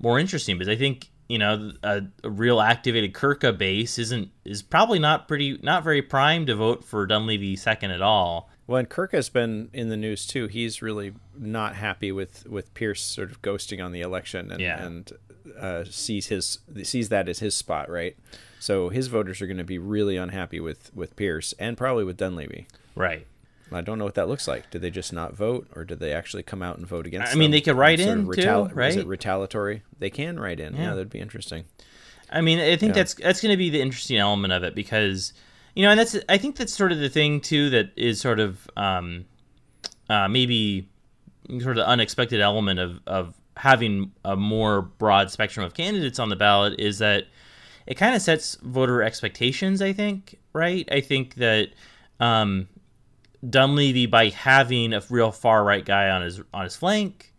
[0.00, 4.62] more interesting because I think you know a, a real activated Kirka base isn't is
[4.62, 8.50] probably not pretty not very primed to vote for Dunleavy second at all.
[8.68, 10.48] Well, and Kirk has been in the news too.
[10.48, 14.84] He's really not happy with, with Pierce sort of ghosting on the election, and Yeah.
[14.84, 15.12] and
[15.58, 18.16] uh, sees his sees that as his spot, right?
[18.58, 22.16] So his voters are going to be really unhappy with with Pierce and probably with
[22.16, 22.66] Dunleavy.
[22.94, 23.26] Right.
[23.72, 24.70] I don't know what that looks like.
[24.70, 27.32] Did they just not vote, or did they actually come out and vote against?
[27.32, 28.96] I mean, they could write Sort in, of too, retali- Is right?
[28.96, 29.82] it retaliatory?
[29.98, 30.74] They can write in.
[30.76, 30.90] Yeah, Yeah.
[30.90, 31.64] that'd be interesting.
[32.30, 33.00] I mean, I think Yeah.
[33.02, 35.32] that's that's going to be the interesting element of it because
[35.74, 38.38] you know, and that's I think that's sort of the thing too that is sort
[38.40, 39.24] of um,
[40.08, 40.88] uh, maybe
[41.48, 46.28] sort of the unexpected element of of having a more broad spectrum of candidates on
[46.28, 47.24] the ballot is that
[47.86, 49.80] it kind of sets voter expectations.
[49.80, 50.88] I think, right?
[50.90, 51.70] I think that
[52.20, 52.68] um,
[53.48, 57.32] Dunleavy, by having a real far right guy on his on his flank,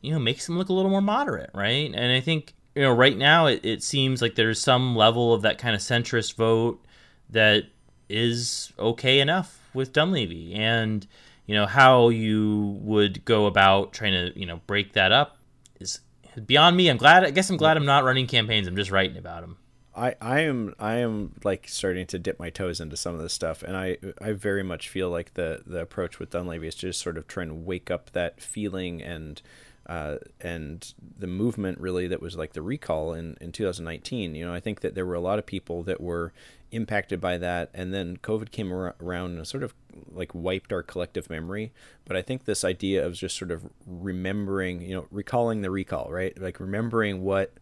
[0.00, 1.92] you know, makes him look a little more moderate, right?
[1.94, 5.42] And I think you know, right now it, it seems like there's some level of
[5.42, 6.84] that kind of centrist vote
[7.28, 7.64] that
[8.08, 11.06] is okay enough with Dunleavy, and
[11.46, 15.39] you know how you would go about trying to you know break that up
[15.80, 16.00] is
[16.46, 16.88] beyond me.
[16.88, 17.24] I'm glad.
[17.24, 18.66] I guess I'm glad I'm not running campaigns.
[18.66, 19.56] I'm just writing about them.
[19.94, 23.32] I, I am I am like starting to dip my toes into some of this
[23.32, 26.82] stuff, and I I very much feel like the the approach with Dunleavy is to
[26.82, 29.42] just sort of trying to wake up that feeling and
[29.86, 34.36] uh, and the movement really that was like the recall in, in 2019.
[34.36, 36.32] You know, I think that there were a lot of people that were
[36.70, 39.74] impacted by that, and then COVID came ar- around and sort of
[40.12, 41.72] like wiped our collective memory.
[42.04, 46.10] But I think this idea of just sort of remembering, you know, recalling the recall,
[46.10, 46.38] right?
[46.40, 47.54] Like remembering what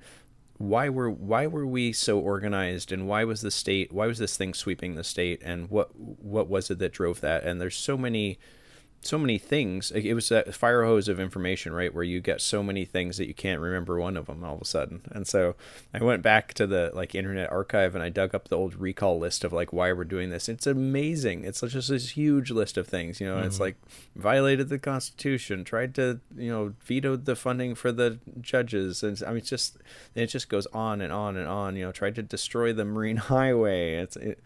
[0.58, 4.36] why were why were we so organized and why was the state why was this
[4.36, 7.96] thing sweeping the state and what what was it that drove that and there's so
[7.96, 8.38] many
[9.00, 9.90] so many things.
[9.92, 13.28] It was a fire hose of information right where you get so many things that
[13.28, 15.02] you can't remember one of them all of a sudden.
[15.12, 15.54] And so
[15.94, 19.18] i went back to the like internet archive and i dug up the old recall
[19.18, 20.48] list of like why we're doing this.
[20.48, 21.44] It's amazing.
[21.44, 23.64] It's just this huge list of things you know it's mm-hmm.
[23.64, 23.76] like
[24.16, 29.02] violated the constitution tried to you know veto the funding for the judges.
[29.02, 29.78] And i mean it's just
[30.14, 33.16] it just goes on and on and on you know tried to destroy the marine
[33.32, 33.94] highway.
[33.94, 34.42] It's it,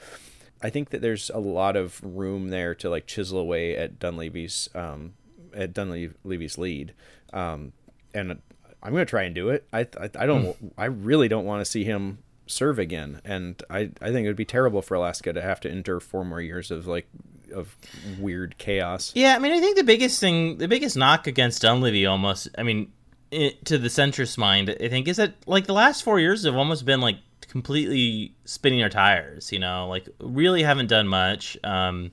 [0.62, 4.68] I think that there's a lot of room there to like chisel away at Dunleavy's
[4.74, 5.14] um,
[5.54, 6.94] at Dunleavy's lead,
[7.32, 7.72] um,
[8.14, 8.40] and
[8.82, 9.66] I'm gonna try and do it.
[9.72, 13.90] I I, I don't I really don't want to see him serve again, and I
[14.00, 16.70] I think it would be terrible for Alaska to have to endure four more years
[16.70, 17.08] of like
[17.52, 17.76] of
[18.18, 19.12] weird chaos.
[19.14, 22.62] Yeah, I mean, I think the biggest thing, the biggest knock against Dunleavy, almost, I
[22.62, 22.92] mean,
[23.30, 26.56] it, to the centrist mind, I think, is that like the last four years have
[26.56, 27.18] almost been like
[27.52, 29.52] completely spinning our tires.
[29.52, 31.58] You know, like really haven't done much.
[31.62, 32.10] Um,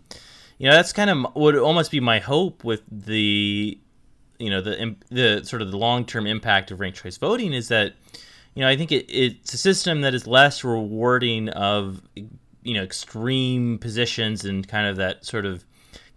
[0.57, 3.79] you know, that's kind of would almost be my hope with the,
[4.37, 7.69] you know, the the sort of the long term impact of ranked choice voting is
[7.69, 7.93] that,
[8.53, 12.83] you know, I think it, it's a system that is less rewarding of, you know,
[12.83, 15.63] extreme positions and kind of that sort of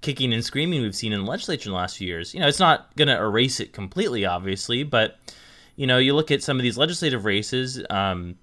[0.01, 2.35] kicking and screaming we've seen in the legislature in the last few years.
[2.35, 5.19] You know, it's not going to erase it completely, obviously, but
[5.77, 7.81] you know, you look at some of these legislative races.
[7.89, 8.37] Um,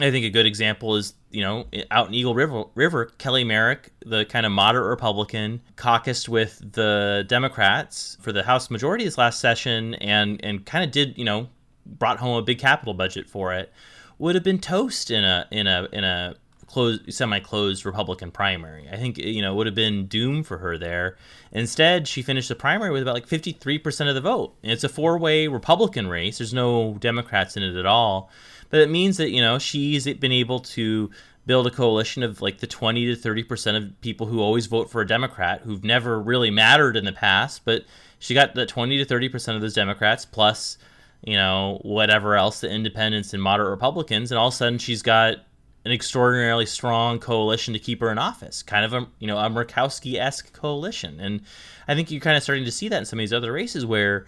[0.00, 3.92] I think a good example is you know out in Eagle River, River Kelly Merrick,
[4.04, 9.40] the kind of moderate Republican, caucused with the Democrats for the House majority this last
[9.40, 11.48] session, and and kind of did you know
[11.86, 13.72] brought home a big capital budget for it.
[14.18, 16.36] Would have been toast in a in a in a
[16.68, 18.88] closed semi-closed Republican primary.
[18.90, 21.16] I think you know would have been doom for her there.
[21.50, 24.54] Instead, she finished the primary with about like 53% of the vote.
[24.62, 26.38] And it's a four-way Republican race.
[26.38, 28.30] There's no Democrats in it at all.
[28.70, 31.10] But it means that, you know, she's been able to
[31.46, 35.00] build a coalition of like the 20 to 30% of people who always vote for
[35.00, 37.84] a Democrat who've never really mattered in the past, but
[38.18, 40.76] she got the 20 to 30% of those Democrats plus,
[41.22, 45.00] you know, whatever else the independents and moderate Republicans and all of a sudden she's
[45.00, 45.38] got
[45.84, 49.48] an extraordinarily strong coalition to keep her in office, kind of a you know a
[49.48, 51.40] Murkowski-esque coalition, and
[51.86, 53.86] I think you're kind of starting to see that in some of these other races
[53.86, 54.26] where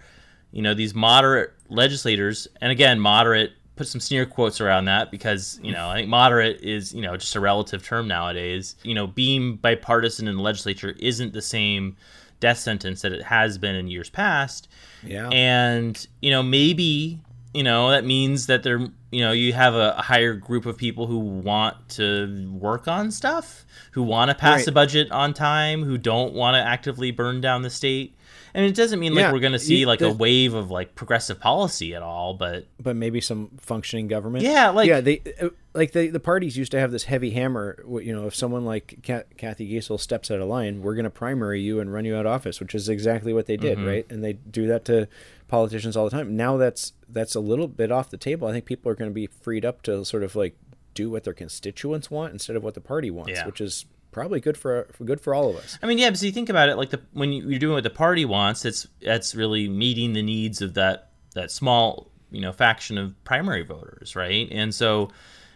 [0.51, 3.51] you know these moderate legislators, and again moderate
[3.81, 7.17] put some sneer quotes around that because you know I think moderate is you know
[7.17, 8.75] just a relative term nowadays.
[8.83, 11.97] You know being bipartisan in the legislature isn't the same
[12.41, 14.67] death sentence that it has been in years past.
[15.03, 15.29] Yeah.
[15.29, 17.19] And, you know, maybe,
[17.53, 18.79] you know, that means that there,
[19.11, 23.63] you know, you have a, higher group of people who want to work on stuff,
[23.91, 24.65] who want to pass Right.
[24.65, 28.15] the budget on time, who don't want to actively burn down the state.
[28.53, 30.93] And it doesn't mean like Yeah, we're going to see like a wave of like
[30.95, 34.43] progressive policy at all, but but maybe some functioning government.
[34.43, 37.83] Yeah, like- yeah, they uh, like the the parties used to have this heavy hammer.
[37.87, 38.99] You know, if someone like
[39.37, 42.25] Cathy Giessel steps out of line, we're going to primary you and run you out
[42.25, 43.87] of office, which is exactly what they did, Mm-hmm.
[43.87, 44.05] right?
[44.09, 45.07] And they do that to
[45.47, 46.35] politicians all the time.
[46.35, 48.47] Now that's that's a little bit off the table.
[48.47, 50.55] I think people are going to be freed up to sort of like
[50.93, 53.45] do what their constituents want instead of what the party wants, Yeah.
[53.45, 55.77] which is probably good for, for good for all of us.
[55.81, 57.83] I mean, yeah, so you think about it, like the when you- you're doing what
[57.83, 62.51] the party wants, it's that's really meeting the needs of that that small you know
[62.51, 64.47] faction of primary voters, right?
[64.51, 65.09] And so,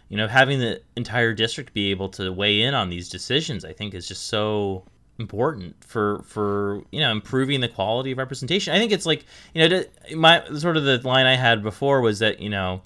[0.08, 3.72] you know, having the entire district be able to weigh in on these decisions, I
[3.72, 4.84] think, is just so
[5.18, 8.74] important for for you know improving the quality of representation.
[8.74, 9.82] I think it's like you know
[10.14, 12.82] my sort of the line I had before was that you know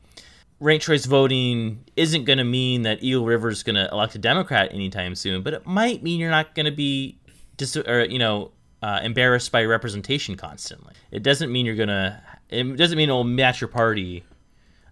[0.60, 4.18] ranked choice voting isn't going to mean that Eagle River is going to elect a
[4.18, 7.18] Democrat anytime soon, but it might mean you're not going to be
[7.56, 10.94] dis- or you know uh, embarrassed by representation constantly.
[11.10, 12.20] It doesn't mean you're going to.
[12.50, 14.24] It doesn't mean it'll match your party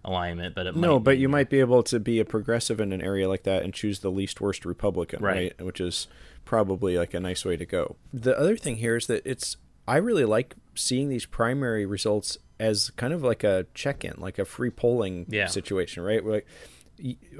[0.05, 2.93] alignment, but it No, might but you might be able to be a progressive in
[2.93, 5.53] an area like that and choose the least worst Republican, Right.
[5.59, 5.65] right?
[5.65, 6.07] Which is
[6.45, 7.97] probably like a nice way to go.
[8.13, 12.89] The other thing here is that it's I really like seeing these primary results as
[12.91, 15.47] kind of like a check-in, like a free polling Yeah.
[15.47, 16.23] situation, right?
[16.25, 16.45] Like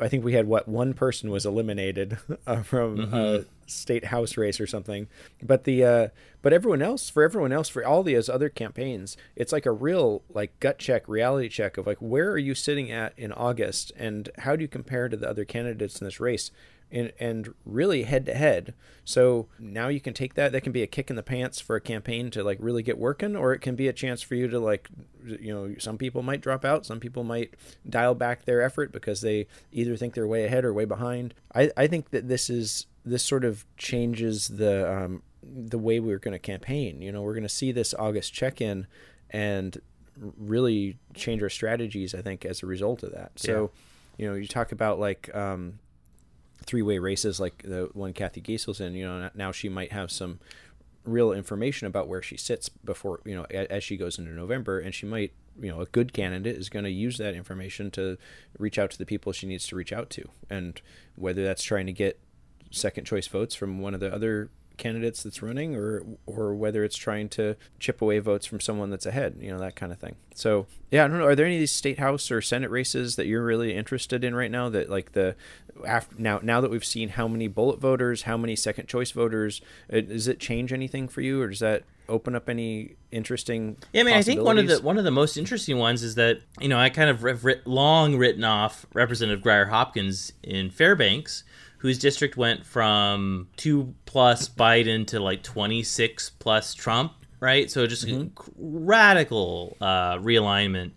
[0.01, 3.13] I think we had what one person was eliminated uh, from Mm-hmm.
[3.15, 5.08] a state house race or something,
[5.43, 6.08] but the uh,
[6.41, 10.23] but everyone else for everyone else for all these other campaigns, it's like a real
[10.34, 14.29] like gut check, reality check of like where are you sitting at in August and
[14.39, 16.49] how do you compare to the other candidates in this race,
[16.91, 18.73] and and really head to head.
[19.04, 20.52] So now you can take that.
[20.52, 22.97] That can be a kick in the pants for a campaign to like really get
[22.97, 24.89] working, or it can be a chance for you to like,
[25.25, 27.56] you know, some people might drop out, some people might
[27.89, 31.34] dial back their effort because they either think they're way ahead or way behind.
[31.56, 36.19] I I think that this is this sort of changes the um, the way we're
[36.19, 37.02] going to campaign.
[37.02, 38.88] You know, we're going to see this August check in
[39.32, 39.80] and
[40.38, 42.13] really change our strategies.
[42.13, 43.32] I think as a result of that.
[43.38, 43.71] So,
[44.17, 45.34] you know, you talk about like.
[45.36, 45.80] Um,
[46.65, 50.39] three-way races like the one Cathy Giessel's in, you know, now she might have some
[51.04, 54.93] real information about where she sits before, you know, as she goes into November, and
[54.93, 58.17] she might, you know, a good candidate is going to use that information to
[58.58, 60.82] reach out to the people she needs to reach out to, and
[61.15, 62.19] whether that's trying to get
[62.72, 66.97] second choice votes from one of the other candidates that's running or or whether it's
[66.97, 70.15] trying to chip away votes from someone that's ahead you know that kind of thing.
[70.33, 71.25] So yeah i don't know.
[71.27, 74.33] Are there any of these state house or senate races that you're really interested in
[74.33, 75.35] right now that like the
[75.85, 79.61] after now now that we've seen how many bullet voters how many second choice voters
[79.93, 84.01] uh, does it change anything for you or does that open up any interesting Yeah,
[84.01, 86.39] I mean, I think one of the one of the most interesting ones is that
[86.59, 91.43] you know I kind of have writ- long written off Representative Grier Hopkins in Fairbanks,
[91.79, 97.69] whose district went from two plus Biden to like twenty six plus Trump, right?
[97.69, 98.85] So just Mm-hmm.
[98.87, 100.91] radical uh, realignment.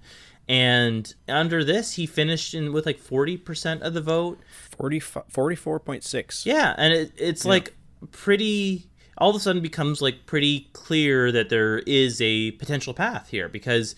[0.48, 4.38] And under this, he finished in with like forty percent of the vote.
[4.78, 7.74] 40, 44.6 Yeah, and it, it's like
[8.10, 8.88] pretty.
[9.18, 13.48] All of a sudden, becomes like pretty clear that there is a potential path here
[13.48, 13.94] because,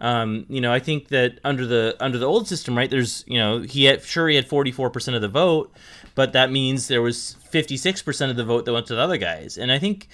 [0.00, 2.88] um, you know, I think that under the under the old system, right?
[2.90, 5.72] There's, you know, he had sure he had forty four percent of the vote,
[6.14, 9.00] but that means there was fifty six percent of the vote that went to the
[9.00, 10.08] other guys, and I think,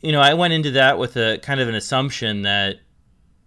[0.00, 2.80] you know, I went into that with a kind of an assumption that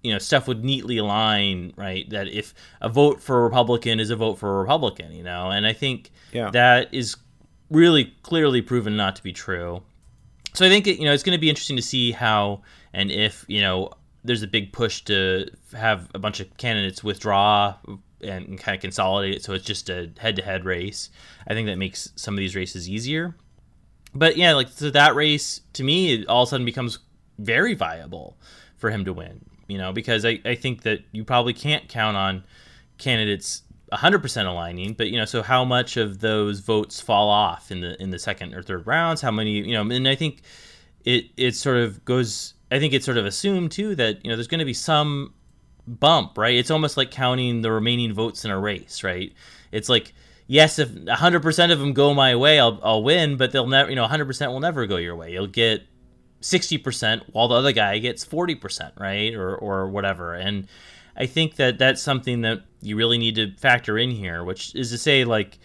[0.04, 4.10] you know stuff would neatly align right that if a vote for a republican is
[4.10, 6.50] a vote for a republican you know and i think Yeah.
[6.52, 7.16] that is
[7.70, 9.82] really clearly proven not to be true
[10.54, 13.12] so i think it, you know it's going to be interesting to see how and
[13.12, 17.76] if you know there's a big push to have a bunch of candidates withdraw
[18.22, 21.10] and, kind of consolidate it so it's just a head-to-head race
[21.48, 23.36] i think that makes some of these races easier
[24.16, 27.00] but yeah, like so that race to me it all of a sudden becomes
[27.40, 28.38] very viable
[28.78, 29.46] for him to win.
[29.68, 32.44] You know, because I, I think that you probably can't count on
[32.98, 37.82] candidates 100% aligning, but you know, so how much of those votes fall off in
[37.82, 39.22] the in the second or third rounds?
[39.22, 40.42] How many, you know, and I think
[41.06, 44.36] it it sort of goes I think it's sort of assumed too that, you know,
[44.38, 45.34] there's going to be some
[45.88, 46.56] bump, right?
[46.56, 49.34] It's almost like counting the remaining votes in a race, right?
[49.72, 50.14] It's like
[50.48, 53.96] yes, if 100% of them go my way, I'll I'll win, but they'll never, you
[53.96, 55.32] know, 100% will never go your way.
[55.34, 55.84] You'll get
[56.42, 59.34] 60% while the other guy gets 40%, right?
[59.34, 60.34] Or or whatever.
[60.36, 60.68] And
[61.18, 64.92] I think that that's something that you really need to factor in here, which is
[64.92, 65.60] to say like,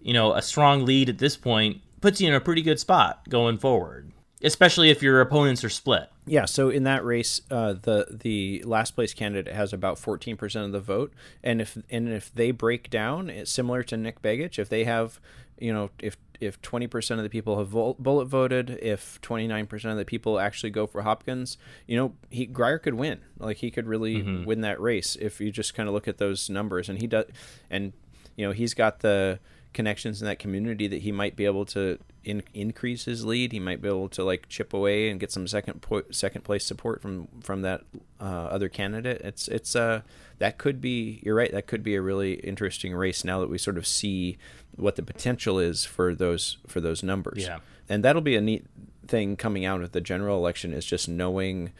[0.00, 3.28] you know, a strong lead at this point puts you in a pretty good spot
[3.28, 4.12] going forward.
[4.42, 6.08] especially if your opponents are split.
[6.30, 10.64] Yeah, so in that race, uh, the the last place candidate has about fourteen percent
[10.64, 11.12] of the vote,
[11.42, 14.56] and if and if they break down, it's similar to Nick Begich.
[14.56, 15.18] If they have,
[15.58, 19.48] you know, if if twenty percent of the people have vol- bullet voted, if twenty
[19.48, 21.58] nine percent of the people actually go for Hopkins,
[21.88, 23.18] you know, he Grier could win.
[23.40, 24.44] Like he could really mm-hmm.
[24.44, 27.24] win that race if you just kind of look at those numbers, and he does,
[27.68, 27.92] and
[28.36, 29.40] you know, he's got the
[29.72, 33.52] connections in that community that he might be able to in, increase his lead.
[33.52, 36.64] He might be able to like chip away and get some second po- second place
[36.64, 37.82] support from from that
[38.20, 39.20] uh, other candidate.
[39.22, 40.02] It's it's uh
[40.38, 41.52] that could be you're right.
[41.52, 44.38] That could be a really interesting race now that we sort of see
[44.76, 47.44] what the potential is for those for those numbers.
[47.44, 47.58] Yeah,
[47.88, 48.66] and that'll be a neat
[49.06, 51.72] thing coming out of the general election is just knowing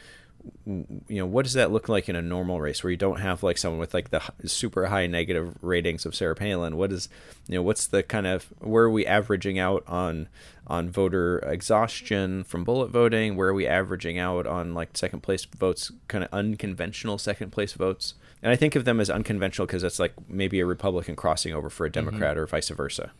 [0.65, 3.43] you know what does that look like in a normal race where you don't have
[3.43, 7.09] like someone with like the super high negative ratings of Sarah Palin what is
[7.47, 10.27] you know what's the kind of where are we averaging out on
[10.67, 15.45] on voter exhaustion from bullet voting where are we averaging out on like second place
[15.45, 19.83] votes kind of unconventional second place votes and I think of them as unconventional because
[19.83, 22.05] it's like maybe a Republican crossing over for a mm-hmm.
[22.05, 22.43] Democrat mm-hmm.
[22.43, 23.11] or vice versa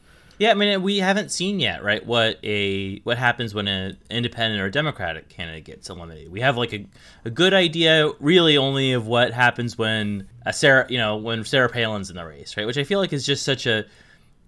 [0.42, 2.04] yeah, I mean, we haven't seen yet, right?
[2.04, 6.32] What a what happens when an independent or Democratic candidate gets eliminated.
[6.32, 6.84] We have like a,
[7.26, 11.70] a good idea, really, only of what happens when a Sarah, you know, when Sarah
[11.70, 12.66] Palin's in the race, right?
[12.66, 13.86] Which I feel like is just such a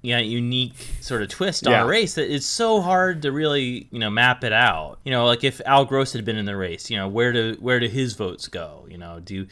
[0.01, 1.83] you know, unique sort of twist on yeah.
[1.83, 4.97] a race that it's so hard to really you know map it out.
[5.03, 7.55] You know, like if Al Gross had been in the race, you know, where do
[7.59, 8.87] where do his votes go?
[8.89, 9.45] You know, do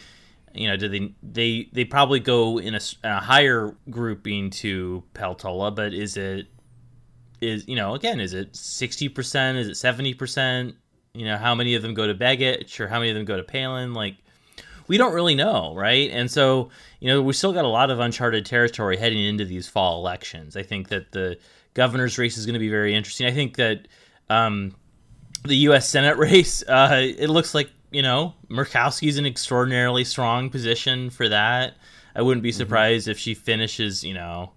[0.53, 5.73] you know, do they they they probably go in a, a higher grouping to Peltola,
[5.75, 6.47] but is it
[7.41, 9.57] is you know again is it sixty percent?
[9.57, 10.75] Is it seventy percent?
[11.13, 13.35] You know, how many of them go to Begich or how many of them go
[13.35, 13.93] to Palin?
[13.93, 14.15] Like,
[14.87, 16.09] we don't really know, right?
[16.11, 19.67] And so you know, we still got a lot of uncharted territory heading into these
[19.67, 20.55] fall elections.
[20.55, 21.37] I think that the
[21.73, 23.27] governor's race is going to be very interesting.
[23.27, 23.87] I think that
[24.29, 24.75] um,
[25.43, 25.89] the U.S.
[25.89, 31.75] Senate race, uh, it looks like you know, Murkowski's an extraordinarily strong position for that.
[32.15, 32.57] I wouldn't be mm-hmm.
[32.57, 33.11] surprised mm-hmm.
[33.11, 34.51] if she finishes, you know,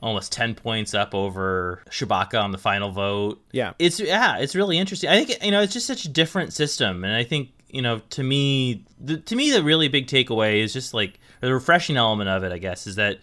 [0.00, 3.42] almost 10 points up over Tshibaka on the final vote.
[3.52, 3.72] Yeah.
[3.78, 5.10] It's yeah, it's really interesting.
[5.10, 8.00] I think you know, it's just such a different system and I think, you know,
[8.10, 12.30] to me the to me the really big takeaway is just like the refreshing element
[12.30, 13.18] of it, I guess, is that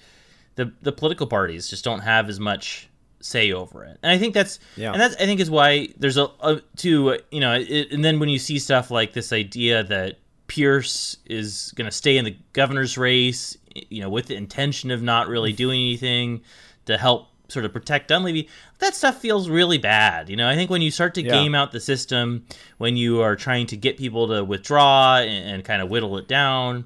[0.55, 2.88] the the political parties just don't have as much
[3.21, 3.97] say over it.
[4.01, 4.91] And I think that's yeah.
[4.91, 8.19] and that's I think is why there's a, a to you know it, and then
[8.19, 10.17] when you see stuff like this idea that
[10.47, 13.57] Pierce is going to stay in the governor's race,
[13.89, 16.41] you know, with the intention of not really doing anything
[16.85, 18.49] to help sort of protect Dunleavy,
[18.79, 20.29] that stuff feels really bad.
[20.29, 21.31] You know, I think when you start to yeah.
[21.31, 22.45] game out the system,
[22.77, 26.27] when you are trying to get people to withdraw and, and kind of whittle it
[26.27, 26.85] down,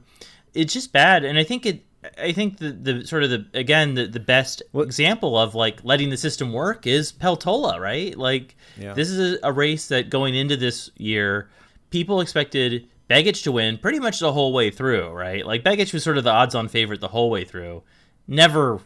[0.53, 1.23] it's just bad.
[1.23, 1.84] And I think it
[2.18, 6.10] I think the, the sort of the again the, the best example of like letting
[6.10, 8.18] the system work is Peltola, right?
[8.18, 8.93] Like yeah.
[8.93, 11.49] this is a, a, race that going into this year,
[11.89, 15.45] people expected Begich to win pretty much the whole way through, right?
[15.45, 17.84] Like Begich was sort of the odds-on favorite the whole way through,
[18.28, 18.80] never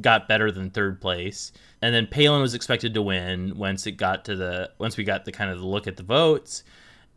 [0.00, 1.52] got better than third place,
[1.82, 5.24] and then Palin was expected to win once it got to the once we got
[5.24, 6.64] the kind of the look at the votes,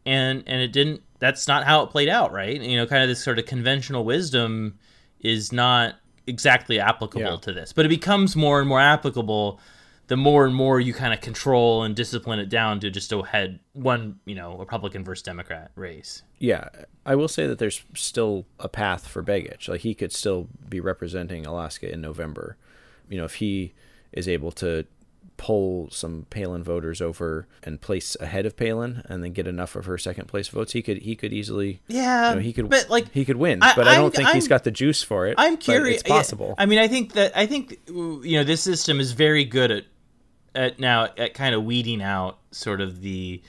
[0.06, 1.02] and and it didn't.
[1.20, 2.62] That's not how it played out, right?
[2.62, 4.80] You know, kind of this sort of conventional wisdom
[5.20, 5.96] is not
[6.28, 7.38] exactly applicable yeah.
[7.38, 9.60] to this, but it becomes more and more applicable
[10.10, 13.22] the more and more you kind of control and discipline it down to just a
[13.22, 16.24] head one, you know, Republican versus Democrat race.
[16.40, 16.68] Yeah,
[17.06, 19.70] I will say that there's still a path for Begich.
[19.70, 22.58] Like he could still be representing Alaska in November.
[23.08, 23.74] You know, if he
[24.12, 24.88] is able to
[25.40, 29.86] pull some Palin voters over and place ahead of Palin, and then get enough of
[29.86, 32.90] her second place votes, he could he could easily yeah you know, he could but
[32.90, 33.64] like he could win.
[33.64, 35.36] I, but I, don't think I'm, he's got the juice for it.
[35.38, 36.02] I'm curious.
[36.02, 36.56] It's possible.
[36.58, 39.86] I mean, I think that I think you know this system is very good at
[40.54, 43.42] at now at kind of weeding out sort of the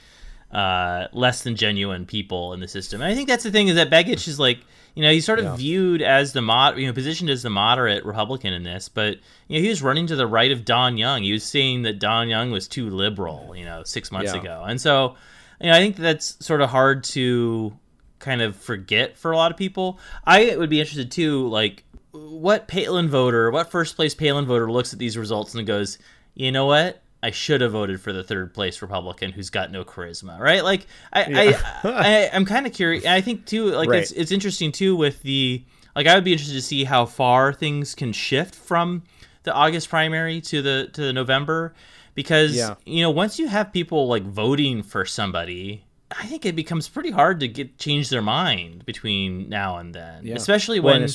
[0.49, 3.01] uh, less than genuine people in the system.
[3.01, 4.59] And I think that's the thing is that Begich is like
[4.95, 5.55] you know, he's sort of yeah.
[5.55, 9.17] viewed as the mod, you know, positioned as the moderate Republican in this, but
[9.47, 11.23] you know, he was running to the right of Don Young.
[11.23, 14.41] He was saying that Don Young was too liberal, you know, six months yeah.
[14.41, 15.15] ago, and so,
[15.59, 17.77] you know, I think that's sort of hard to
[18.19, 19.99] kind of forget for a lot of people.
[20.25, 24.93] I would be interested too, like, what Palin voter, what first place Palin voter looks
[24.93, 25.97] at these results and goes,
[26.33, 27.00] you know what?
[27.23, 30.63] I should have voted for the third place Republican who's got no charisma, right?
[30.63, 31.79] Like I, yeah.
[31.83, 33.05] I, I am kind of curious.
[33.05, 34.01] I think too, like right.
[34.01, 35.63] it's it's interesting too with the
[35.95, 39.03] like I would be interested to see how far things can shift from
[39.43, 41.73] the August primary to the to the November
[42.15, 42.75] because yeah.
[42.85, 45.83] you know once you have people like voting for somebody
[46.19, 50.25] I think it becomes pretty hard to get change their mind between now and then,
[50.25, 50.35] yeah.
[50.35, 51.07] especially when,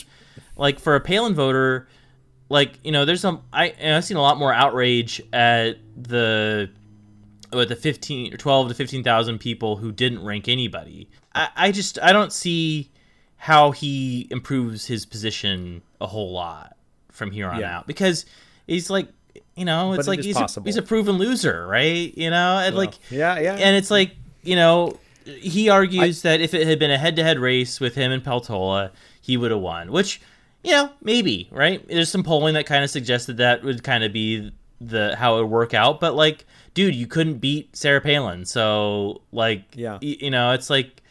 [0.56, 1.88] like, for a Palin voter,
[2.48, 6.70] like you know there's some I I've seen a lot more outrage at the
[7.52, 11.08] with the 15 or 12 to 15,000 people who didn't rank anybody.
[11.34, 12.90] I, I just I don't see
[13.36, 16.76] how he improves his position a whole lot
[17.10, 17.78] from here on Yeah.
[17.78, 18.26] out because
[18.66, 19.08] he's like
[19.54, 22.58] you know it's But like is he's a, he's a proven loser right you know
[22.58, 23.54] and like yeah, yeah.
[23.54, 27.80] and it's like you know he argues that if it had been a head-to-head race
[27.80, 28.90] with him and Peltola
[29.20, 30.20] he would have won which
[30.66, 34.12] you know maybe right there's some polling that kind of suggested that would kind of
[34.12, 36.44] be the how it would work out but like
[36.74, 39.94] dude you couldn't beat Sarah Palin so like Yeah.
[40.02, 41.02] y- you know it's like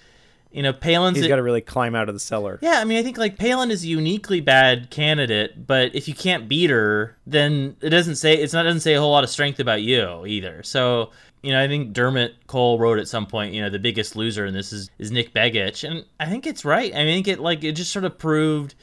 [0.51, 2.59] you know Palin's He's got to really climb out of the cellar.
[2.61, 6.13] yeah, I mean, I think like Palin is a uniquely bad candidate, but if you
[6.13, 9.29] can't beat her, then it doesn't say it's not doesn't say a whole lot of
[9.29, 10.63] strength about you either.
[10.63, 11.11] So
[11.43, 14.45] you know, I think Dermot Cole wrote at some point, you know, the biggest loser
[14.45, 16.91] in this is is Nick Begich, and I think it's right.
[16.93, 18.75] I think it like it just sort of proved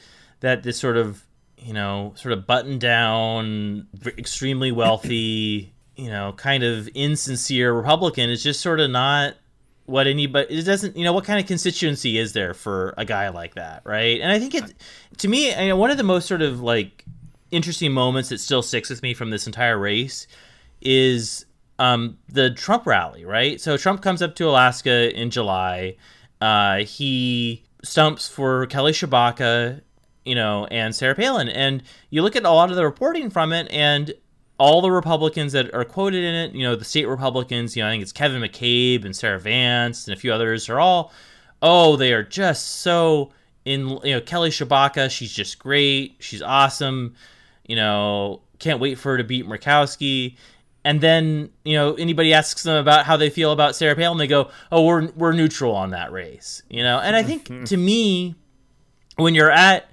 [0.43, 1.25] that this sort of
[1.59, 8.43] you know sort of buttoned down, extremely wealthy, you know, kind of insincere Republican is
[8.43, 9.35] just sort of not
[9.87, 13.29] what anybody it doesn't you know what kind of constituency is there for a guy
[13.31, 14.73] like that right and i think it
[15.19, 17.05] to me I know, one of the most sort of like
[17.53, 20.27] interesting moments that still sticks with me from this entire race
[20.81, 21.47] is
[21.79, 23.61] um, the Trump rally, right?
[23.61, 25.97] So Trump comes up to Alaska in July.
[26.41, 29.81] Uh, he stumps for Kelly Tshibaka,
[30.25, 31.49] you know, and Sarah Palin.
[31.49, 34.13] And you look at a lot of the reporting from it, and
[34.63, 37.89] all the Republicans that are quoted in it, you know, the state Republicans, you know,
[37.89, 41.13] I think it's Kevin McCabe and Sarah Vance and a few others are all,
[41.61, 43.33] oh, they are just so
[43.65, 46.17] in, you know, Kelly Tshibaka, she's just great.
[46.21, 47.15] She's awesome.
[47.67, 50.37] You know, can't wait for her to beat Murkowski.
[50.85, 54.27] And then, you know, anybody asks them about how they feel about Sarah Palin, they
[54.27, 56.99] go, oh, we're, we're neutral on that race, you know?
[56.99, 58.35] And I think to me,
[59.17, 59.91] when you're at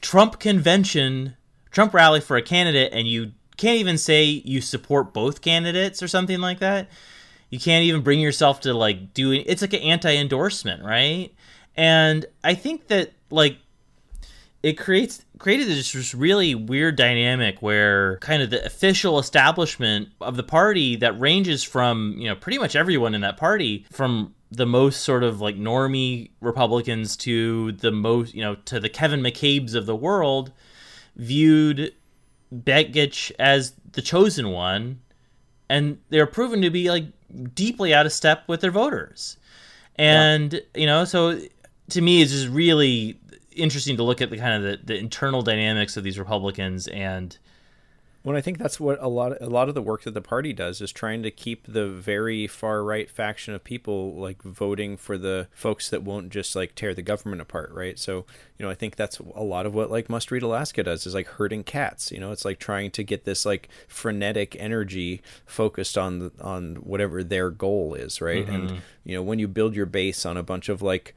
[0.00, 1.36] Trump convention,
[1.70, 6.08] Trump rally for a candidate, and you can't even say you support both candidates or
[6.08, 6.88] something like that,
[7.50, 11.34] you can't even bring yourself to like doing it's like an anti-endorsement, right?
[11.76, 13.58] And I think that like
[14.62, 20.42] it creates created this really weird dynamic where kind of the official establishment of the
[20.42, 25.02] party that ranges from you know pretty much everyone in that party from the most
[25.02, 29.86] sort of like normie Republicans to the most you know to the Kevin McCabe's of
[29.86, 30.52] the world
[31.16, 31.92] viewed
[32.54, 35.00] Begich as the chosen one
[35.68, 37.04] and they're proven to be like
[37.54, 39.36] deeply out of step with their voters.
[39.96, 41.40] And you know so
[41.90, 43.18] to me it's just really
[43.54, 47.36] interesting to look at the kind of the, the internal dynamics of these republicans and
[48.28, 50.52] Well, I think that's what a lot a lot of the work that the party
[50.52, 55.16] does is trying to keep the very far right faction of people like voting for
[55.16, 57.98] the folks that won't just like tear the government apart, right?
[57.98, 58.26] So,
[58.58, 61.14] you know, I think that's a lot of what like Must Read Alaska does is
[61.14, 62.12] like herding cats.
[62.12, 66.74] You know, it's like trying to get this like frenetic energy focused on the, on
[66.76, 68.46] whatever their goal is, right?
[68.46, 68.78] And mm-hmm.
[69.04, 71.14] you know, when you build your base on a bunch of like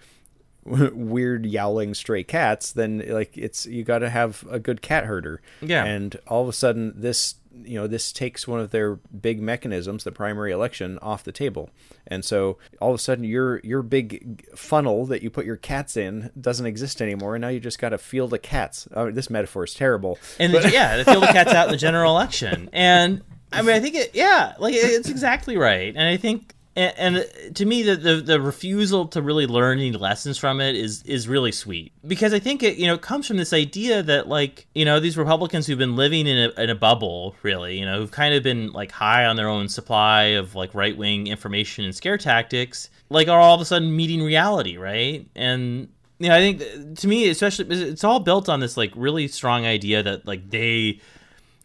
[0.65, 5.41] weird yowling stray cats then like it's you got to have a good cat herder.
[5.61, 5.83] Yeah.
[5.85, 10.03] and all of a sudden this you know this takes one of their big mechanisms
[10.03, 11.69] the primary election off the table.
[12.07, 15.97] And so all of a sudden your your big funnel that you put your cats
[15.97, 18.87] in doesn't exist anymore and now you just got a field of cats.
[18.95, 20.19] Oh, this metaphor is terrible.
[20.39, 22.69] And the, yeah the field of cats out in the general election.
[22.71, 25.93] And i mean i think it yeah like it's exactly right.
[25.95, 29.91] And i think and, and to me the, the the refusal to really learn any
[29.91, 31.91] lessons from it is is really sweet.
[32.05, 35.17] Because i think it you know comes from this idea that like you know these
[35.17, 38.43] republicans who've been living in a, in a bubble really you know who've kind of
[38.43, 43.27] been like high on their own supply of like right-wing information and scare tactics like
[43.27, 45.27] are all of a sudden meeting reality right?
[45.35, 45.89] And
[46.21, 49.65] you know, I think to me, especially, it's all built on this like really strong
[49.65, 51.01] idea that like they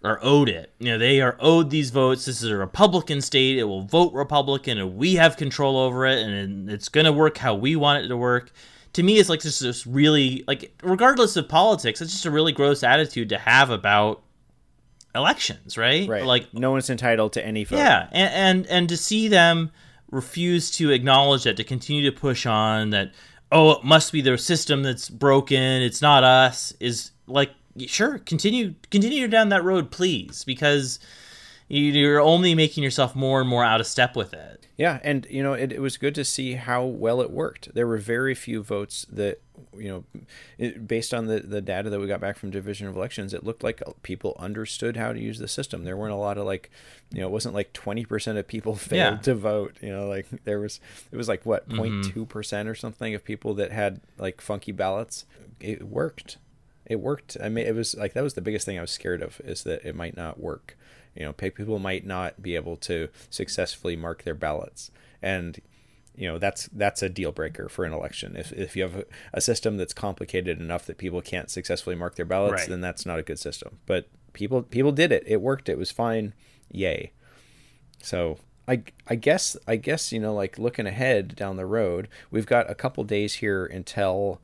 [0.07, 0.73] are owed it.
[0.79, 2.25] You know, they are owed these votes.
[2.25, 3.59] This is a Republican state.
[3.59, 7.39] It will vote Republican, and we have control over it, and it's going to work
[7.39, 8.53] how we want it to work.
[8.95, 12.53] To me, it's like just this really like, regardless of politics, it's just a really
[12.53, 14.23] gross attitude to have about
[15.15, 16.09] elections, right?
[16.09, 19.71] right Like, no one's entitled to any vote yeah, and, and and to see them
[20.11, 23.13] refuse to acknowledge that, to continue to push on that,
[23.53, 25.83] oh, it must be their system that's broken.
[25.83, 26.73] It's not us.
[26.81, 27.51] Is like,
[27.87, 30.99] sure, continue continue down that road, please, because
[31.68, 34.66] you- you're only making yourself more and more out of step with it.
[34.77, 37.74] Yeah, and you know it, it was good to see how well it worked.
[37.74, 39.41] There were very few votes that
[39.74, 40.05] you know,
[40.59, 43.43] it, based on the the data that we got back from Division of Elections, it
[43.43, 45.85] looked like people understood how to use the system.
[45.85, 46.70] There weren't a lot of like,
[47.11, 49.22] you know, it wasn't like twenty percent of people failed Yeah.
[49.22, 49.77] to vote.
[49.81, 50.79] You know, like there was
[51.11, 52.03] it was like what mm-hmm.
[52.03, 55.24] 02 percent or something of people that had like funky ballots.
[55.59, 56.37] It worked.
[56.87, 57.37] It worked.
[57.43, 59.64] I mean, it was like that was the biggest thing I was scared of is
[59.64, 60.76] that it might not work.
[61.14, 64.91] You know, people might not be able to successfully mark their ballots,
[65.22, 65.59] and
[66.14, 68.37] you know that's that's a deal breaker for an election.
[68.37, 72.24] If if you have a, system that's complicated enough that people can't successfully mark their
[72.26, 72.68] ballots, Right.
[72.68, 73.78] then that's not a good system.
[73.87, 75.24] But people people did it.
[75.26, 75.68] It worked.
[75.68, 76.34] It was fine.
[76.70, 77.12] Yay.
[78.03, 82.47] So I I guess I guess you know like looking ahead down the road, we've
[82.47, 84.41] got a couple days here until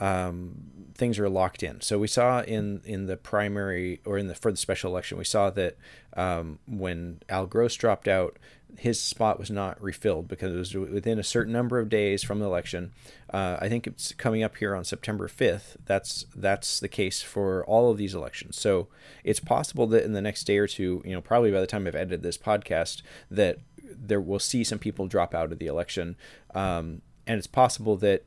[0.00, 0.56] um,
[0.94, 1.80] things are locked in.
[1.80, 5.24] So we saw in in the primary or in the for the special election, we
[5.24, 5.76] saw that
[6.16, 8.38] um, when Al Gross dropped out,
[8.78, 12.38] his spot was not refilled because it was within a certain number of days from
[12.38, 12.92] the election.
[13.32, 15.76] Uh, I think it's coming up here on September 5th.
[15.84, 18.58] That's that's the case for all of these elections.
[18.58, 18.88] So
[19.22, 21.86] it's possible that in the next day or two, you know, probably by the time
[21.86, 26.16] I've edited this podcast, that there we'll see some people drop out of the election,
[26.54, 28.24] um, and it's possible that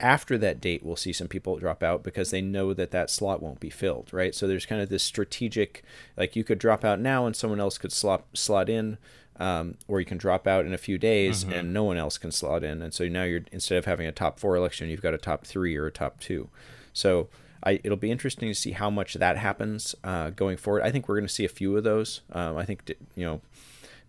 [0.00, 3.42] after that date we'll see some people drop out because they know that that slot
[3.42, 4.34] won't be filled right?
[4.34, 5.82] So there's kind of this strategic
[6.16, 8.98] like you could drop out now and someone else could slot slot in
[9.36, 12.30] um, or you can drop out in a few days and no one else can
[12.30, 12.80] slot in.
[12.82, 15.44] And so now you're instead of having a top four election you've got a top
[15.44, 16.48] three or a top two.
[16.92, 17.28] So
[17.62, 20.82] I, it'll be interesting to see how much that happens uh, going forward.
[20.82, 22.20] I think we're going to see a few of those.
[22.32, 23.40] Um, i think you know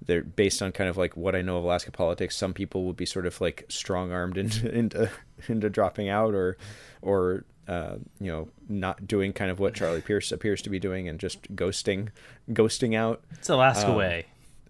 [0.04, 2.36] they're based on kind of like what I know of Alaska politics.
[2.36, 5.10] Some people would be sort of like strong armed into, into
[5.48, 6.58] into dropping out or
[7.02, 11.08] or uh, you know not doing kind of what Charlie Pierce appears to be doing
[11.08, 12.10] and just ghosting
[12.52, 13.24] ghosting out.
[13.32, 14.26] It's Alaska way.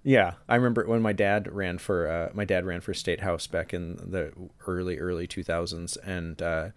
[0.08, 3.48] Yeah, I remember when my dad ran for uh, my dad ran for state house
[3.48, 4.32] back in the
[4.68, 6.70] early early 2000s, and uh,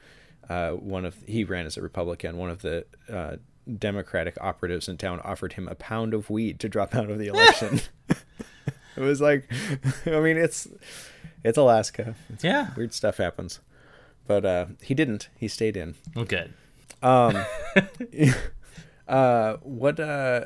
[0.48, 2.38] uh, one of he ran as a Republican.
[2.38, 3.36] One of the uh,
[3.78, 7.26] Democratic operatives in town offered him a pound of weed to drop out of the
[7.28, 7.82] election.
[8.98, 9.48] It was like,
[10.06, 10.68] I mean, it's
[11.44, 12.14] it's Alaska.
[12.30, 12.68] It's Yeah.
[12.76, 13.60] weird stuff happens,
[14.26, 15.28] but uh, he didn't.
[15.36, 15.94] He stayed in.
[16.14, 16.52] Well, good.
[19.08, 20.44] Uh, what uh,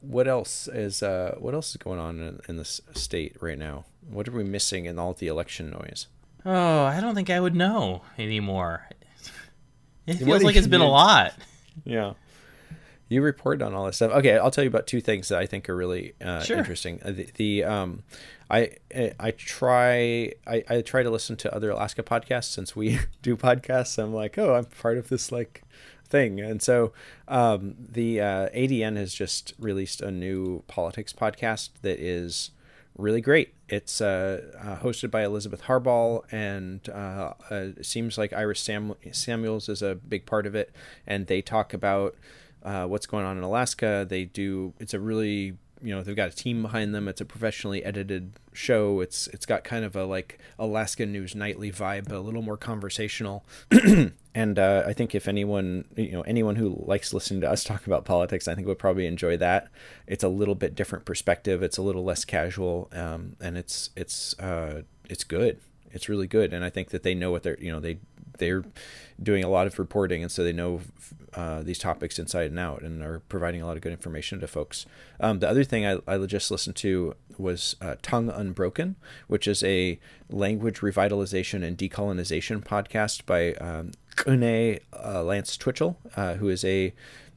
[0.00, 3.84] what else is uh, what else is going on in, in this state right now?
[4.08, 6.06] What are we missing in all the election noise?
[6.46, 8.88] Oh, I don't think I would know anymore.
[10.06, 11.34] It feels like it's been a lot.
[11.84, 12.14] Yeah.
[13.08, 14.10] You report on all this stuff.
[14.12, 16.58] Okay, I'll tell you about two things that I think are really uh, Sure.
[16.58, 17.00] interesting.
[17.04, 18.02] Uh, the, the um,
[18.50, 18.72] I
[19.20, 23.96] I try I, I try to listen to other Alaska podcasts since we do podcasts.
[24.02, 25.62] I'm like, oh, I'm part of this like
[26.08, 26.92] thing, and so
[27.28, 32.50] um, the uh, ADN has just released a new politics podcast that is
[32.98, 33.52] really great.
[33.68, 38.94] It's uh, uh, hosted by Elizabeth Harball, and uh, uh, it seems like Iris Sam-
[39.12, 40.72] Samuels is a big part of it.
[41.06, 42.14] And they talk about
[42.66, 44.04] uh, what's going on in Alaska.
[44.08, 44.74] They do.
[44.78, 47.06] It's a really you know they've got a team behind them.
[47.06, 49.00] It's a professionally edited show.
[49.00, 52.56] It's it's got kind of a like Alaska News Nightly vibe, but a little more
[52.56, 53.44] conversational.
[54.34, 57.86] and uh, I think if anyone you know anyone who likes listening to us talk
[57.86, 59.68] about politics, I think would probably enjoy that.
[60.06, 61.62] It's a little bit different perspective.
[61.62, 65.60] It's a little less casual, um, and it's it's uh, it's good.
[65.92, 67.98] It's really good, and I think that they know what they're you know they
[68.38, 68.64] they're
[69.22, 70.80] doing a lot of reporting, and so they know
[71.34, 74.46] uh, these topics inside and out, and are providing a lot of good information to
[74.46, 74.86] folks.
[75.20, 79.62] Um, the other thing I, I just listened to was uh, Tongue Unbroken, which is
[79.62, 79.98] a
[80.30, 86.94] language revitalization and decolonization podcast by um, Kune uh, Lance Twitchell, uh, who is a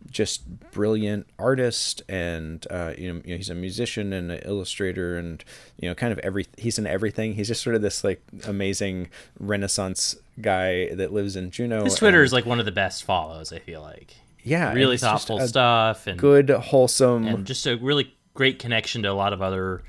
[0.10, 5.18] just brilliant artist and uh, you, know, you know he's a musician and an illustrator
[5.18, 5.44] and
[5.80, 9.08] you know kind of every he's in everything he's just sort of this like amazing
[9.40, 13.04] renaissance guy that lives in Juneau His Twitter and- is like one of the best
[13.04, 13.54] follows.
[13.54, 18.58] I feel like yeah really thoughtful stuff and good wholesome and just a really great
[18.58, 19.84] connection to a lot of other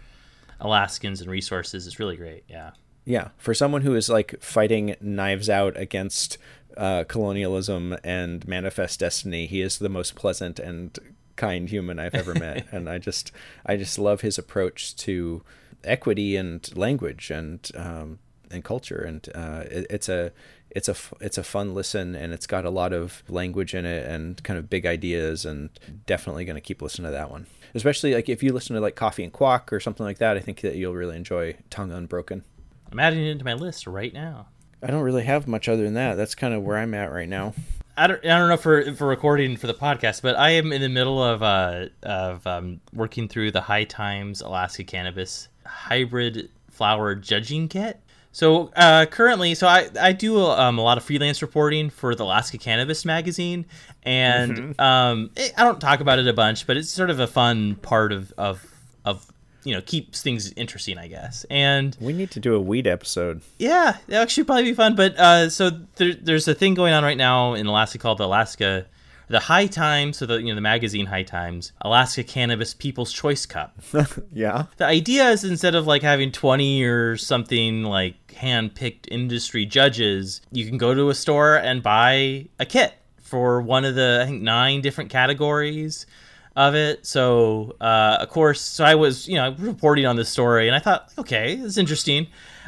[0.61, 1.87] Alaskans and resources.
[1.87, 2.45] It's really great.
[2.49, 2.73] Yeah.
[3.07, 6.37] Yeah, for someone who is like fighting knives out against
[6.77, 10.99] uh, colonialism and manifest destiny, he is the most pleasant and
[11.37, 13.33] kind human I've ever met, and I just
[13.65, 15.43] I just love his approach to
[15.85, 18.19] equity and language and um,
[18.51, 20.33] and culture, and uh, it, it's a
[20.71, 24.07] it's a it's a fun listen, and it's got a lot of language in it
[24.07, 25.71] and kind of big ideas, and
[26.07, 27.47] definitely going to keep listening to that one.
[27.75, 30.41] Especially like if you listen to like Coffee and Quack or something like that, I
[30.41, 32.45] think that you'll really enjoy Tongue Unbroken.
[32.91, 34.49] I'm adding it to my list right now.
[34.83, 36.15] I don't really have much other than that.
[36.15, 37.55] That's kind of where I'm at right now.
[37.97, 40.81] I don't, I don't know for for recording for the podcast, but I am in
[40.81, 47.15] the middle of uh of um, working through the High Times Alaska Cannabis Hybrid Flower
[47.15, 48.01] Judging Kit.
[48.33, 52.25] So uh, currently, so I I do um, a lot of freelance reporting for the
[52.25, 53.67] Alaska Cannabis magazine,
[54.05, 57.27] and um, it, I don't talk about it a bunch, but it's sort of a
[57.27, 58.65] fun part of of
[59.05, 59.30] of
[59.65, 61.45] you know keeps things interesting, I guess.
[61.51, 63.43] And We need to do a weed episode.
[63.59, 64.95] yeah, that actually probably be fun.
[64.97, 68.25] But uh, so there, there's a thing going on right now in Alaska called the
[68.25, 68.87] Alaska,
[69.29, 73.47] the High Times, so the you know the magazine High Times, Alaska Cannabis People's Choice
[73.47, 73.79] Cup.
[74.33, 74.65] yeah.
[74.79, 80.67] The idea is instead of like having 20 or something like hand-picked industry judges, you
[80.67, 84.43] can go to a store and buy a kit for one of the I think
[84.43, 86.07] nine different categories
[86.57, 87.07] of it.
[87.07, 90.79] So, uh, of course, so I was, you know, reporting on this story, and I
[90.81, 92.27] thought, okay, it's interesting.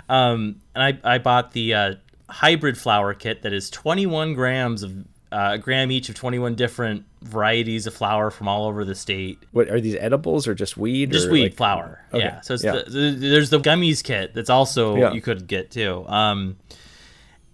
[0.09, 1.95] Um, and I, I bought the uh,
[2.29, 4.93] hybrid flower kit that is 21 grams of
[5.33, 9.39] uh, a gram each of 21 different varieties of flower from all over the state.
[9.53, 11.11] What are these edibles or just weed?
[11.11, 12.05] Just weed like- flower.
[12.13, 12.41] Okay, Yeah.
[12.43, 12.83] So it's yeah.
[12.85, 15.13] The, the, there's the gummies kit that's also Yeah.
[15.13, 16.05] you could get too.
[16.07, 16.57] Um,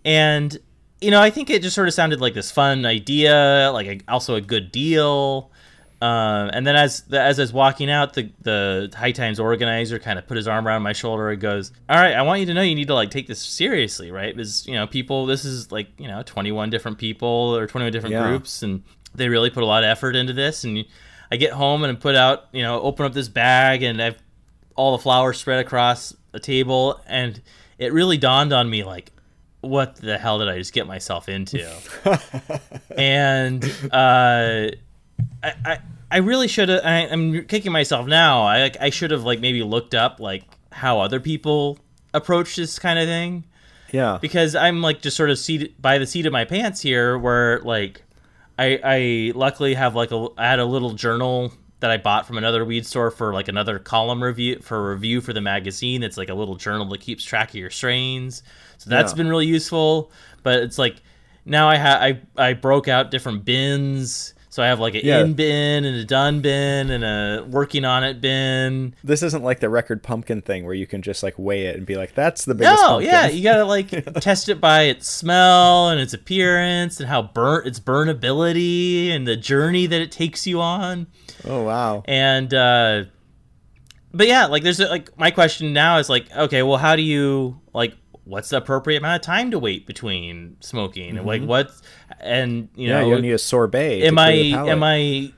[0.05, 0.57] and
[1.01, 4.01] you know, I think it just sort of sounded like this fun idea, like a,
[4.09, 5.53] also a good deal.
[6.01, 9.99] Um, and then as the, as I was walking out, the the High Times organizer
[9.99, 12.47] kind of put his arm around my shoulder and goes, "All right, I want you
[12.47, 14.33] to know you need to like take this seriously, right?
[14.35, 18.13] Because you know, people, this is like you know, 21 different people or 21 different
[18.13, 18.29] Yeah.
[18.29, 18.85] groups, and
[19.15, 20.63] they really put a lot of effort into this.
[20.63, 20.85] And
[21.33, 24.19] I get home and put out, you know, open up this bag, and I've
[24.77, 27.41] all the flowers spread across a table, and
[27.79, 29.11] it really dawned on me like,
[29.63, 31.69] what the hell did I just get myself into?
[32.97, 34.69] and uh,
[35.43, 35.79] I, I
[36.11, 36.81] I really should have.
[36.85, 38.43] I'm kicking myself now.
[38.43, 41.79] I like I should have like maybe looked up like how other people
[42.15, 43.45] approach this kind of thing
[43.93, 44.19] Yeah.
[44.21, 47.61] because I'm like just sort of seated by the seat of my pants here, where
[47.61, 48.03] like
[48.59, 52.39] I I luckily have like a I had a little journal that I bought from
[52.39, 56.03] another weed store for like another column review for review for the magazine.
[56.03, 58.43] It's like a little journal that keeps track of your strains,
[58.79, 59.17] so that's Yeah.
[59.19, 60.11] been really useful.
[60.43, 60.97] But it's like
[61.45, 64.35] now I ha I I broke out different bins.
[64.51, 65.21] So I have like an Yeah.
[65.21, 68.95] in bin and a done bin and a working on it bin.
[69.05, 71.85] This isn't like the record pumpkin thing where you can just like weigh it and
[71.85, 73.11] be like, "That's the biggest." No, pumpkin.
[73.11, 73.89] yeah, you gotta like
[74.21, 79.37] test it by its smell and its appearance and how burnt its burnability and the
[79.37, 81.09] journey that it takes you on.
[81.47, 82.03] Oh wow.
[82.07, 83.05] And uh
[84.15, 87.03] but yeah, like there's a, like my question now is like, okay, well, how do
[87.03, 87.95] you like
[88.29, 91.71] what's the appropriate amount of time to wait between smoking and like what
[92.21, 92.91] and you Mm-hmm.
[92.91, 94.03] Yeah, know you need a sorbet.
[94.03, 94.73] am I clear the palate.
[94.73, 95.33] am I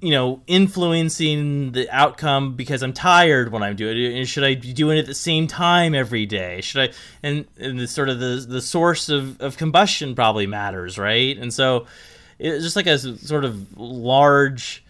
[0.00, 4.16] you know influencing the outcome because I'm tired when I'm doing it?
[4.18, 6.60] And should I be doing it at the same time every day?
[6.62, 10.98] Should I and and the sort of the the source of, of combustion probably matters,
[10.98, 11.36] right?
[11.36, 11.86] And so
[12.38, 14.84] it's just like a sort of large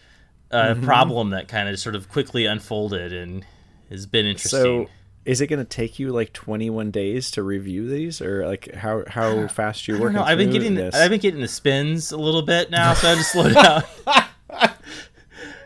[0.50, 0.84] uh, Mm-hmm.
[0.84, 3.44] problem that kind of sort of quickly unfolded and
[3.90, 4.86] has been interesting.
[4.86, 4.90] So,
[5.24, 9.04] is it going to take you like 21 days to review these, or like how
[9.08, 10.18] how fast you I don't working?
[10.20, 10.94] I've been getting this?
[10.94, 13.82] I've been getting the spins a little bit now, so I had to slow down.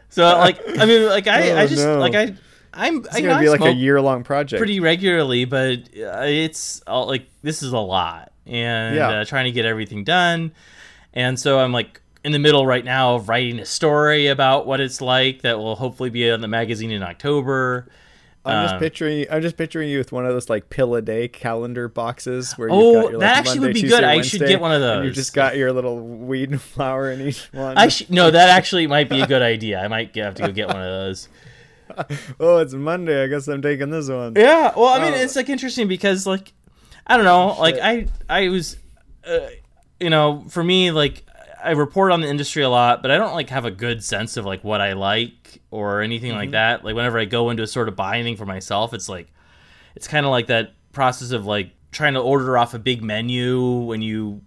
[0.08, 1.98] so like I mean like I, I Oh, just no.
[1.98, 2.34] like I
[2.72, 4.58] I'm It's I, going I to be like a year long project.
[4.58, 9.08] pretty regularly, but uh, it's all, like this is a lot and Yeah.
[9.08, 10.52] uh, trying to get everything done,
[11.14, 14.80] and so I'm like in the middle right now of writing a story about what
[14.80, 17.88] it's like that will hopefully be on the magazine in October.
[18.48, 21.02] I'm just um, picturing I'm just picturing you with one of those like pill a
[21.02, 23.96] day calendar boxes where Oh, you've got your, like, that actually would Monday, be Tuesday,
[23.96, 24.04] good.
[24.04, 25.04] I should get one of those.
[25.04, 27.76] you just got your little weed and flower in each one.
[27.78, 29.80] I sh- no, that actually might be a good idea.
[29.80, 31.28] I might have to go get one of those.
[32.40, 33.22] oh, it's Monday.
[33.24, 34.34] I guess I'm taking this one.
[34.36, 35.22] Yeah, well, I mean, Oh.
[35.22, 36.52] it's like interesting because like
[37.06, 37.84] I don't know, like Shit.
[37.84, 38.76] I I was,
[39.26, 39.38] uh,
[39.98, 41.24] you know, for me like
[41.64, 44.36] I report on the industry a lot, but I don't like have a good sense
[44.36, 46.38] of like what I like or anything Mm-hmm.
[46.38, 46.84] like that.
[46.84, 49.28] Like whenever I go into a sort of buying for myself, it's like
[49.96, 53.60] it's kind of like that process of like trying to order off a big menu
[53.80, 54.42] when you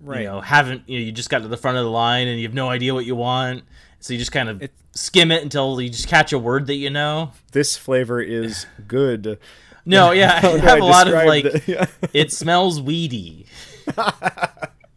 [0.00, 0.20] Right.
[0.22, 2.38] you know haven't you know you just got to the front of the line and
[2.38, 3.64] you have no idea what you want
[3.98, 6.76] so you just kind of It- skim it until you just catch a word that
[6.76, 9.38] you know This flavor is good.
[9.84, 11.86] no yeah i have a lot of like the- yeah.
[12.12, 13.46] it smells weedy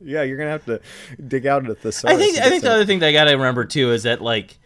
[0.04, 0.80] yeah, you're gonna have to
[1.28, 3.66] dig out at the i think i think the other thing that i gotta remember
[3.66, 4.58] too is that like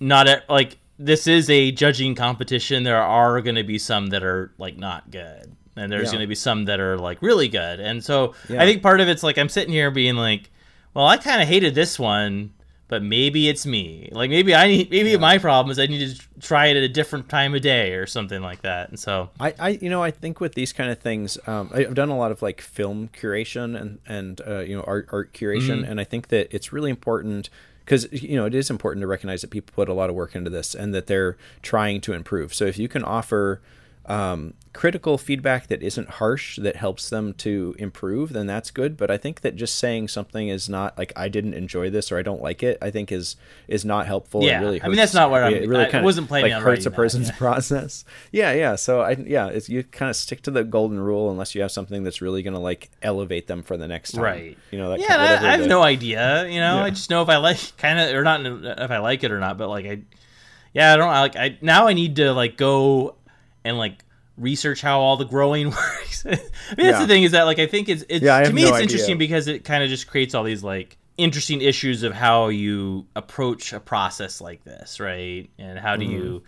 [0.00, 4.22] not at like this is a judging competition there are going to be some that
[4.22, 6.12] are like not good and there's Yeah.
[6.12, 8.62] going to be some that are like really good and so Yeah.
[8.62, 10.50] i think part of it's like i'm sitting here being like
[10.94, 12.52] well i kind of hated this one
[12.88, 14.08] but maybe it's me.
[14.12, 16.88] Like maybe i need maybe my problem is i need to try it at a
[16.88, 18.88] different time of day or something like that.
[18.90, 21.94] And so I, I you know I think with these kind of things um, I've
[21.94, 25.80] done a lot of like film curation and and uh, you know art art curation.
[25.80, 25.90] Mm-hmm.
[25.90, 27.48] and I think that it's really important
[27.84, 30.34] because you know it is important to recognize that people put a lot of work
[30.34, 32.54] into this and that they're trying to improve.
[32.54, 33.60] So if you can offer
[34.06, 38.96] um, critical feedback that isn't harsh that helps them to improve, then that's good.
[38.96, 42.18] But I think that just saying something is not like I didn't enjoy this or
[42.18, 42.76] I don't like it.
[42.82, 43.36] I think is
[43.68, 44.42] is not helpful.
[44.42, 46.56] Yeah, really I mean, that's not what I'm- It really I kind wasn't planning like
[46.58, 47.36] on hurts a that, person's yeah.
[47.38, 48.04] process.
[48.32, 48.74] Yeah, yeah.
[48.74, 51.72] So I yeah, it's, you kind of stick to the golden rule unless you have
[51.72, 54.22] something that's really going to like elevate them for the next time.
[54.24, 54.58] Right.
[54.70, 55.00] You know that.
[55.00, 56.46] yeah, kind- whatever I, I have the- no idea.
[56.48, 56.84] You know, Yeah.
[56.84, 59.38] I just know if I like kind of or not if I like it or
[59.40, 59.56] not.
[59.56, 60.02] But like I,
[60.74, 61.36] yeah, I don't I like.
[61.36, 63.14] I now I need to like go
[63.64, 64.04] and like
[64.36, 66.26] research how all the growing works.
[66.26, 66.38] I mean,
[66.76, 67.00] that's Yeah.
[67.00, 68.82] the thing is that like I think it's it's Yeah, to me no it's idea.
[68.84, 73.06] interesting because it kind of just creates all these like interesting issues of how you
[73.14, 75.48] approach a process like this, right?
[75.58, 76.42] And how do you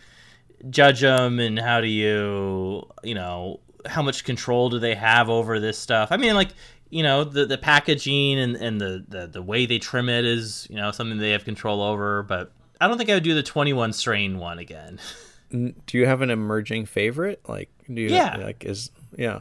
[0.61, 0.71] mm-hmm.
[0.71, 5.61] judge them and how do you you know how much control do they have over
[5.61, 6.49] this stuff i mean like
[6.91, 10.67] you know the the packaging and and the the, the way they trim it is
[10.69, 12.51] you know something they have control over but
[12.81, 14.99] i don't think i would do the 21 strain one again
[15.51, 17.41] do you have an emerging favorite?
[17.49, 18.37] Like, do you Yeah.
[18.37, 19.41] like is yeah.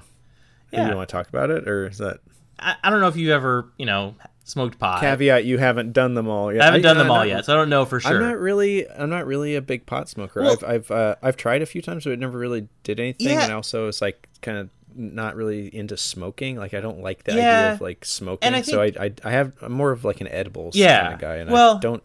[0.72, 2.18] Do you want to talk about it, or is that
[2.60, 5.45] I, I don't know if you ever you know smoked pot caveat?
[5.45, 6.62] You haven't done them all yet.
[6.64, 8.38] i haven't done I- them all yet so i don't know for sure I'm not
[8.38, 8.89] really.
[8.89, 10.41] I'm not really a big pot smoker.
[10.41, 13.30] Well- I've I've uh, I've tried a few times, but it never really did anything.
[13.30, 13.43] Yeah.
[13.43, 16.58] And also, it's like kind of not really into smoking.
[16.58, 17.60] Like I don't like the Yeah.
[17.60, 18.47] idea of like smoking.
[18.47, 21.01] And I so I, I I have I'm more of like an edibles Yeah.
[21.03, 22.03] kind of guy, and Well- I don't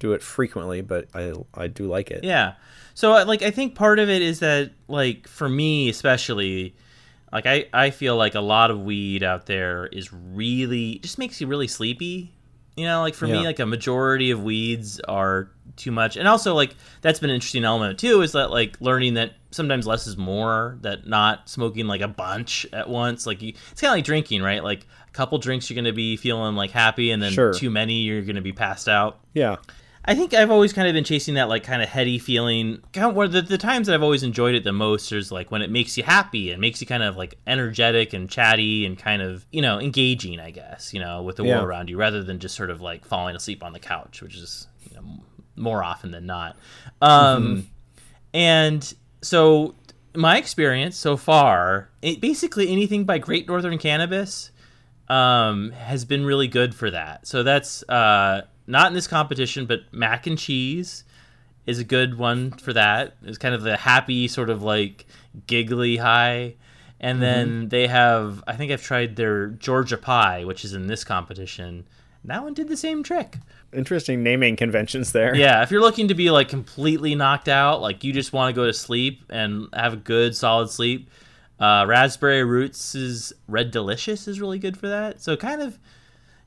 [0.00, 2.24] do it frequently, but I I do like it.
[2.24, 2.54] Yeah.
[2.98, 6.74] So like I think part of it is that like for me especially
[7.32, 11.40] like I I feel like a lot of weed out there is really just makes
[11.40, 12.34] you really sleepy.
[12.76, 16.16] You know, like for me like a majority of weeds are too much.
[16.16, 19.86] And also like that's been an interesting element too is that like learning that sometimes
[19.86, 23.92] less is more that not smoking like a bunch at once like you, it's kind
[23.92, 24.64] of like drinking, right?
[24.64, 27.54] Like a couple drinks you're going to be feeling like happy and then Sure.
[27.54, 29.20] too many you're going to be passed out.
[29.34, 29.58] Yeah.
[30.04, 32.80] I think I've always kind of been chasing that like kind of heady feeling.
[32.92, 35.50] Kind of where the, the times that I've always enjoyed it the most is like
[35.50, 38.98] when it makes you happy and makes you kind of like energetic and chatty and
[38.98, 41.56] kind of you know engaging, I guess you know with the Yeah.
[41.56, 44.34] world around you rather than just sort of like falling asleep on the couch, which
[44.36, 45.02] is you know,
[45.56, 46.56] more often than not.
[47.02, 47.66] Um,
[48.32, 49.74] And so
[50.14, 54.50] my experience so far, it, basically anything by Great Northern Cannabis
[55.08, 57.26] um, has been really good for that.
[57.26, 61.04] So that's uh, not in this competition, but mac and cheese
[61.66, 63.16] is a good one for that.
[63.24, 65.06] It's kind of the happy sort of like
[65.46, 66.54] giggly high.
[67.00, 71.04] And then they have, I think I've tried their Georgia pie, which is in this
[71.04, 71.86] competition.
[72.24, 73.36] That one did the same trick.
[73.72, 75.34] Interesting naming conventions there.
[75.36, 78.60] Yeah, if you're looking to be like completely knocked out, like you just want to
[78.60, 81.10] go to sleep and have a good solid sleep,
[81.60, 85.20] uh, Raspberry Roots is Red Delicious is really good for that.
[85.20, 85.78] So kind of,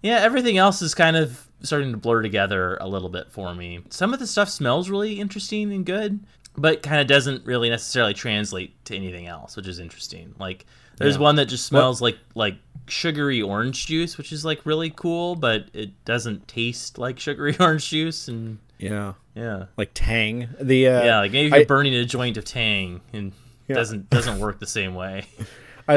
[0.02, 3.80] yeah, everything else is kind of starting to blur together a little bit for me.
[3.90, 6.20] Some of the stuff smells really interesting and good,
[6.58, 10.34] but kind of doesn't really necessarily translate to anything else, which is interesting.
[10.40, 10.66] Like
[10.98, 11.22] there's Yeah.
[11.22, 12.56] one that just smells like like
[12.88, 17.90] sugary orange juice, which is like really cool, but it doesn't taste like sugary orange
[17.90, 19.14] juice and Yeah.
[19.36, 19.66] yeah.
[19.78, 20.50] Like Tang.
[20.60, 23.32] The uh, Yeah, like maybe you're burning a joint of Tang and
[23.68, 23.76] Yeah.
[23.76, 25.26] doesn't doesn't work the same way.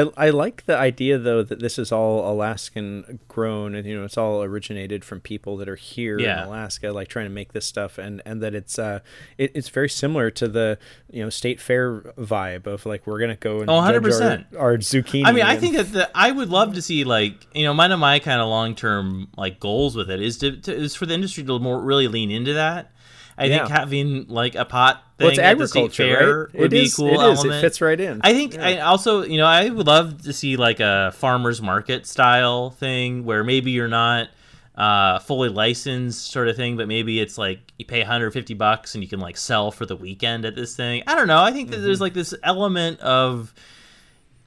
[0.01, 4.03] I, I like the idea though that this is all Alaskan grown and you know
[4.05, 6.41] it's all originated from people that are here Yeah.
[6.43, 8.99] in Alaska like trying to make this stuff and and that it's uh
[9.37, 10.77] it, it's very similar to the
[11.11, 14.45] you know state fair vibe of like we're gonna go and Oh, 100%.
[14.55, 17.47] our, our zucchini I mean, I think that the, I would love to see like
[17.53, 20.57] you know one of my kind of long term like goals with it is to,
[20.61, 22.91] to is for the industry to more really lean into that.
[23.37, 26.55] I think having like a pot thing well, it's at the state agriculture fair right?
[26.55, 27.55] would It be is- cool it is element.
[27.55, 30.55] it fits right in I think I also, you know, I would love to see
[30.57, 34.29] like a farmers market style thing where maybe you're not
[34.77, 39.03] uh, fully licensed sort of thing, but maybe it's like you pay 150 bucks and
[39.03, 41.01] you can like sell for the weekend at this thing.
[41.07, 41.41] I don't know.
[41.41, 41.85] I think that Mm-hmm.
[41.85, 43.53] there's like this element of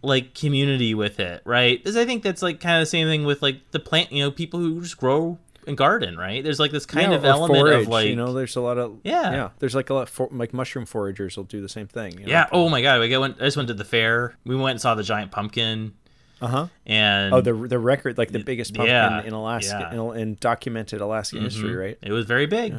[0.03, 1.79] like community with it, right?
[1.79, 4.23] Because I think that's like kind of the same thing with like the plant, you
[4.23, 5.39] know, people who just grow
[5.77, 6.43] garden, right?
[6.43, 8.79] There's like this kind Yeah, of element forage, of like you know there's a lot
[8.79, 9.33] of Yeah.
[9.33, 12.27] yeah there's like a lot for, like mushroom foragers will do the same thing you
[12.27, 12.31] know?
[12.33, 12.47] yeah.
[12.53, 13.37] Oh my god, we went.
[13.41, 14.37] I just went to the fair.
[14.45, 15.95] We went and saw the giant pumpkin,
[16.41, 20.01] uh-huh and oh the the record like the biggest pumpkin Yeah, in Alaska yeah.
[20.13, 22.75] in, in documented Alaskan history right It was very big.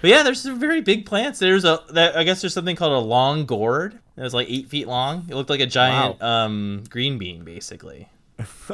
[0.00, 1.38] But yeah, there's some very big plants.
[1.38, 3.98] There's a, there, I guess there's something called a long gourd.
[4.16, 5.26] It was like eight feet long.
[5.30, 8.08] It looked like a giant um, green bean, basically.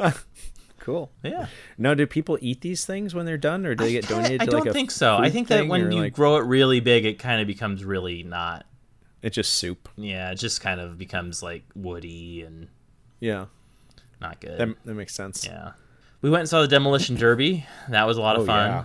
[0.85, 1.47] cool Yeah.
[1.77, 4.41] Now, do people eat these things when they're done, or do they get donated?
[4.41, 5.17] I to don't like a think so.
[5.17, 8.23] I think that when you like, grow it really big, it kind of becomes really
[8.23, 8.65] not.
[9.21, 9.89] it's just soup.
[9.97, 12.67] Yeah, it just kind of becomes like woody and
[13.19, 13.45] Yeah,
[14.21, 14.57] not good.
[14.59, 15.45] that, that makes sense.
[15.45, 15.71] yeah.
[16.21, 17.65] We went and saw the demolition derby.
[17.89, 18.69] That was a lot of Oh, fun.
[18.71, 18.83] yeah.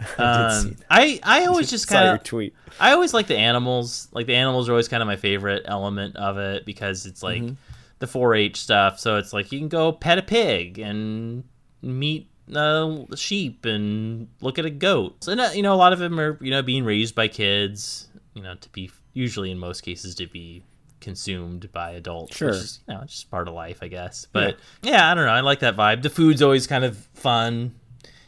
[0.18, 2.54] Um, I I always just kind of tweet.
[2.78, 4.06] I always like the animals.
[4.12, 7.42] Like the animals are always kind of my favorite element of it because it's like
[7.42, 7.54] Mm-hmm.
[7.98, 8.98] The 4-H stuff.
[8.98, 11.44] So it's like you can go pet a pig and
[11.82, 15.24] meet a sheep and look at a goat.
[15.24, 18.08] So uh, you know a lot of them are you know being raised by kids.
[18.34, 20.62] You know to be usually in most cases to be
[21.00, 22.36] consumed by adults.
[22.36, 22.50] Sure.
[22.50, 24.26] Is, you know it's just part of life, I guess.
[24.32, 25.10] But yeah.
[25.10, 25.32] I don't know.
[25.32, 26.02] I like that vibe.
[26.02, 27.74] The food's always kind of fun.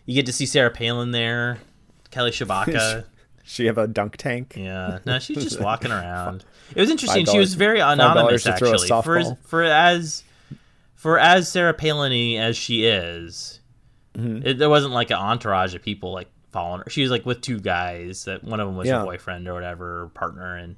[0.06, 1.58] You get to see Sarah Palin there,
[2.10, 3.04] Kelly Tshibaka.
[3.44, 4.54] She have a dunk tank.
[4.56, 6.44] Yeah, no, she's just walking around.
[6.74, 7.26] It was interesting.
[7.26, 8.88] She was very anonymous, to throw a actually.
[8.88, 9.38] For softball.
[9.44, 10.22] for as
[10.94, 13.56] for as Sarah Palin as she is,
[14.16, 14.44] Mm-hmm.
[14.46, 16.90] it, there wasn't like an entourage of people like following her.
[16.90, 18.24] She was like with two guys.
[18.24, 18.98] That one of them was Yeah.
[18.98, 20.76] her boyfriend or whatever, or partner, and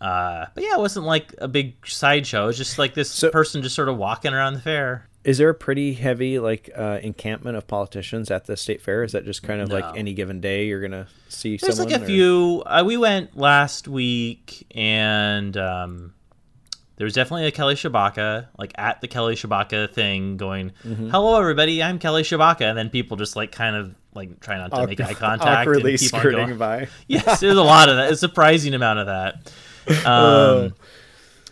[0.00, 2.44] uh, but yeah, it wasn't like a big sideshow.
[2.44, 5.08] It was just like this So- person just sort of walking around the fair.
[5.24, 9.02] Is there a pretty heavy like uh, encampment of politicians at the state fair?
[9.02, 9.76] Is that just kind of No.
[9.76, 11.92] like any given day you're gonna see There's someone?
[11.92, 12.62] like a or- few.
[12.66, 16.12] Uh, we went last week, and um,
[16.96, 21.08] there was definitely a Kelly Tshibaka, like at the Kelly Tshibaka thing, going, Mm-hmm.
[21.08, 24.72] "Hello, everybody, I'm Kelly Tshibaka," and then people just like kind of like try not
[24.72, 26.58] to make eye contact, awkwardly and keep on skirting going.
[26.58, 26.88] by.
[27.08, 28.12] Yes, there's a lot of that.
[28.12, 29.52] A surprising amount of that.
[30.06, 30.74] Um,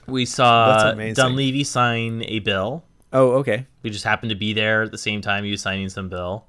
[0.07, 0.93] we saw.
[0.93, 2.85] Dunleavy sign a bill.
[3.13, 3.67] Oh, okay.
[3.83, 6.47] We just happened to be there at the same time he was signing some bill.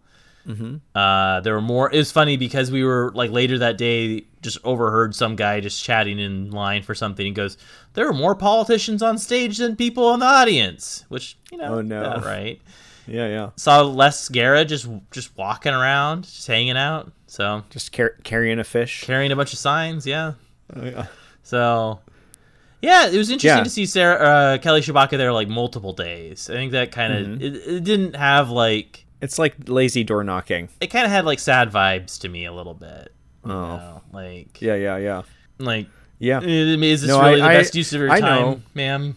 [0.48, 0.76] Mm-hmm.
[0.94, 1.90] Uh, there were more.
[1.94, 5.82] It was funny because we were like later that day, just overheard some guy just
[5.84, 7.26] chatting in line for something.
[7.26, 7.58] He goes,
[7.94, 11.82] "There were more politicians on stage than people in the audience," which you know, Oh,
[11.82, 12.22] no.
[12.26, 12.62] right.
[13.08, 13.50] Yeah, yeah.
[13.56, 17.12] Saw Les Gara just just walking around, just hanging out.
[17.28, 19.04] So Just car- carrying a fish.
[19.06, 20.34] carrying a bunch of signs, yeah.
[20.76, 21.06] Oh, yeah.
[21.44, 22.00] So,
[22.84, 23.64] yeah, it was interesting Yeah.
[23.64, 26.50] to see Sarah uh, Kelly Tshibaka there like multiple days.
[26.50, 27.42] I think that kind of Mm-hmm.
[27.42, 30.70] it, it didn't have like It's like lazy door knocking.
[30.82, 33.12] it kind of had like sad vibes to me a little bit.
[33.46, 33.50] Oh.
[33.50, 34.02] know?
[34.12, 35.22] like Yeah, yeah, yeah.
[35.60, 35.88] like
[36.20, 36.42] Yeah.
[36.42, 38.62] is this No, really I- the I- best use of your I time, know.
[38.74, 39.16] ma'am?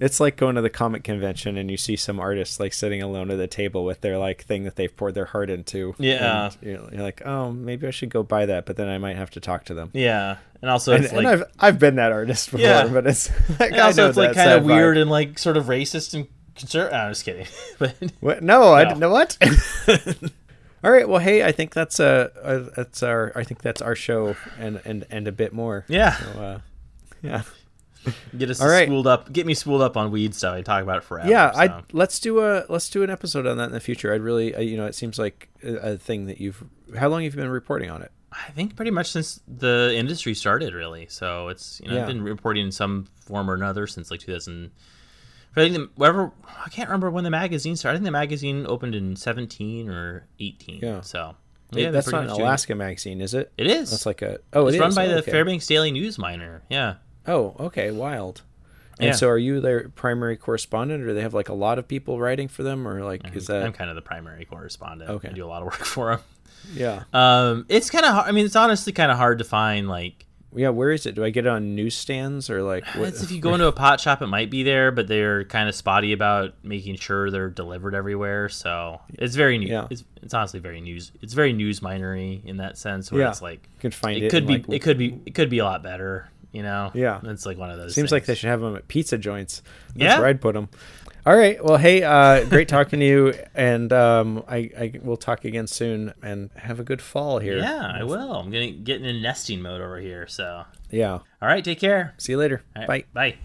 [0.00, 3.30] It's like going to the comic convention and you see some artists like sitting alone
[3.30, 5.94] at a table with their like thing that they've poured their heart into.
[5.98, 6.50] Yeah.
[6.62, 9.30] You're, you're like, oh, maybe I should go buy that, but then I might have
[9.32, 9.90] to talk to them.
[9.92, 12.86] Yeah, and also And, it's and like I've I've been that artist before, Yeah.
[12.88, 13.30] but it's
[13.60, 15.02] like and also it's like kind of weird vibe.
[15.02, 16.26] and like sort of racist and
[16.56, 16.94] conservative.
[16.98, 17.46] I'm just kidding,
[17.78, 18.42] but What?
[18.42, 19.36] No, I didn't know what.
[20.82, 21.06] All right.
[21.06, 24.80] Well, hey, I think that's uh, uh that's our I think that's our show and
[24.86, 25.84] and and a bit more.
[25.88, 26.58] yeah, So, uh,
[27.22, 27.42] yeah.
[28.36, 28.86] Get us All right.
[28.88, 29.32] schooled up.
[29.32, 30.54] Get me schooled up on weed stuff.
[30.54, 31.28] I talk about it forever.
[31.28, 34.22] yeah i let's do a let's do an episode on that in the future i'd
[34.22, 36.64] really uh, you know it seems like a, a thing that you've
[36.98, 40.34] how long have you been reporting on it I think pretty much since the industry
[40.34, 41.08] started, really.
[41.08, 42.02] So it's you know Yeah.
[42.02, 44.70] I've been reporting in some form or another since like 2000.
[45.56, 46.30] I think the, whatever
[46.64, 47.96] I can't remember when the magazine started.
[47.96, 50.78] I think the magazine opened in 17 or 18.
[50.80, 51.00] Yeah.
[51.00, 51.34] So
[51.72, 53.90] yeah, that's not an much doing alaska magazine is it It is.
[53.90, 55.22] that's like a oh it's it run by Oh, the.
[55.22, 56.62] Fairbanks Daily News Miner.
[56.70, 56.94] Yeah.
[57.26, 58.42] Oh okay wild
[58.98, 59.12] and Yeah.
[59.12, 62.18] so are you their primary correspondent or do they have like a lot of people
[62.20, 65.10] writing for them or like is that I'm kind of the primary correspondent.
[65.10, 65.28] Okay.
[65.28, 66.20] I do a lot of work for them.
[66.74, 68.28] yeah Um, it's kind of hard.
[68.28, 71.22] I mean, it's honestly kind of hard to find like yeah where is it do
[71.24, 74.20] i get it on newsstands or like what, if you go into a pot shop,
[74.20, 78.48] it might be there, but they're kind of spotty about making sure they're delivered everywhere.
[78.48, 79.68] So it's very new.
[79.68, 79.86] Yeah.
[79.90, 81.12] It's, it's honestly very news.
[81.22, 83.28] It's very news minery in that sense, where Yeah.
[83.30, 85.50] it's like you can find it, it could be, like, it could be, it could
[85.50, 86.28] be a lot better.
[86.52, 86.90] You know?
[86.94, 87.20] Yeah.
[87.24, 87.94] It's like one of those.
[87.94, 89.62] Seems like they should have them at pizza joints.
[89.88, 90.18] That's Yeah.
[90.18, 90.68] where I'd put them.
[91.26, 91.62] All right.
[91.62, 96.14] Well, hey, uh, great talking to you, and um, I, I we'll talk again soon.
[96.22, 97.58] And have a good fall here.
[97.58, 98.32] Yeah, I will.
[98.34, 100.26] I'm getting getting in nesting mode over here.
[100.26, 101.12] So, Yeah.
[101.12, 102.14] all right, take care.
[102.16, 102.62] See you later.
[102.74, 103.04] All Bye.
[103.12, 103.36] Bye.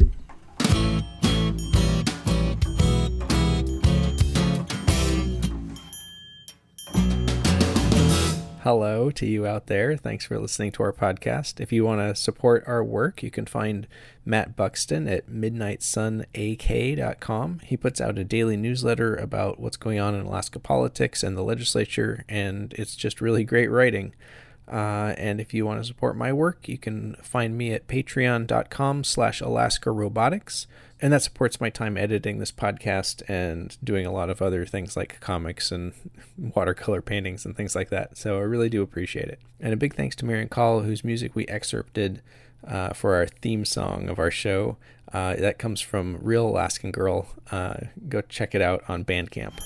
[8.66, 9.96] Hello to you out there.
[9.96, 11.60] Thanks for listening to our podcast.
[11.60, 13.86] If you want to support our work, you can find
[14.26, 17.60] Matt Buxton at midnightsunak.com.
[17.60, 21.44] He puts out a daily newsletter about what's going on in Alaska politics and the
[21.44, 24.16] legislature, and it's just really great writing.
[24.68, 29.04] Uh, and if you want to support my work, you can find me at patreon.com
[29.04, 29.92] slash Alaska.
[31.06, 34.98] And that supports my time editing this podcast and doing a lot of other things
[34.98, 35.94] like comics and
[36.36, 38.18] watercolor paintings and things like that.
[38.18, 39.40] So I really do appreciate it.
[39.60, 42.24] And a big thanks to Marian Call, whose music we excerpted
[42.68, 44.78] uh, for our theme song of our show.
[45.14, 47.28] Uh, that comes from Real Alaskan Girl.
[47.52, 47.76] Uh,
[48.10, 49.60] go check it out on Bandcamp.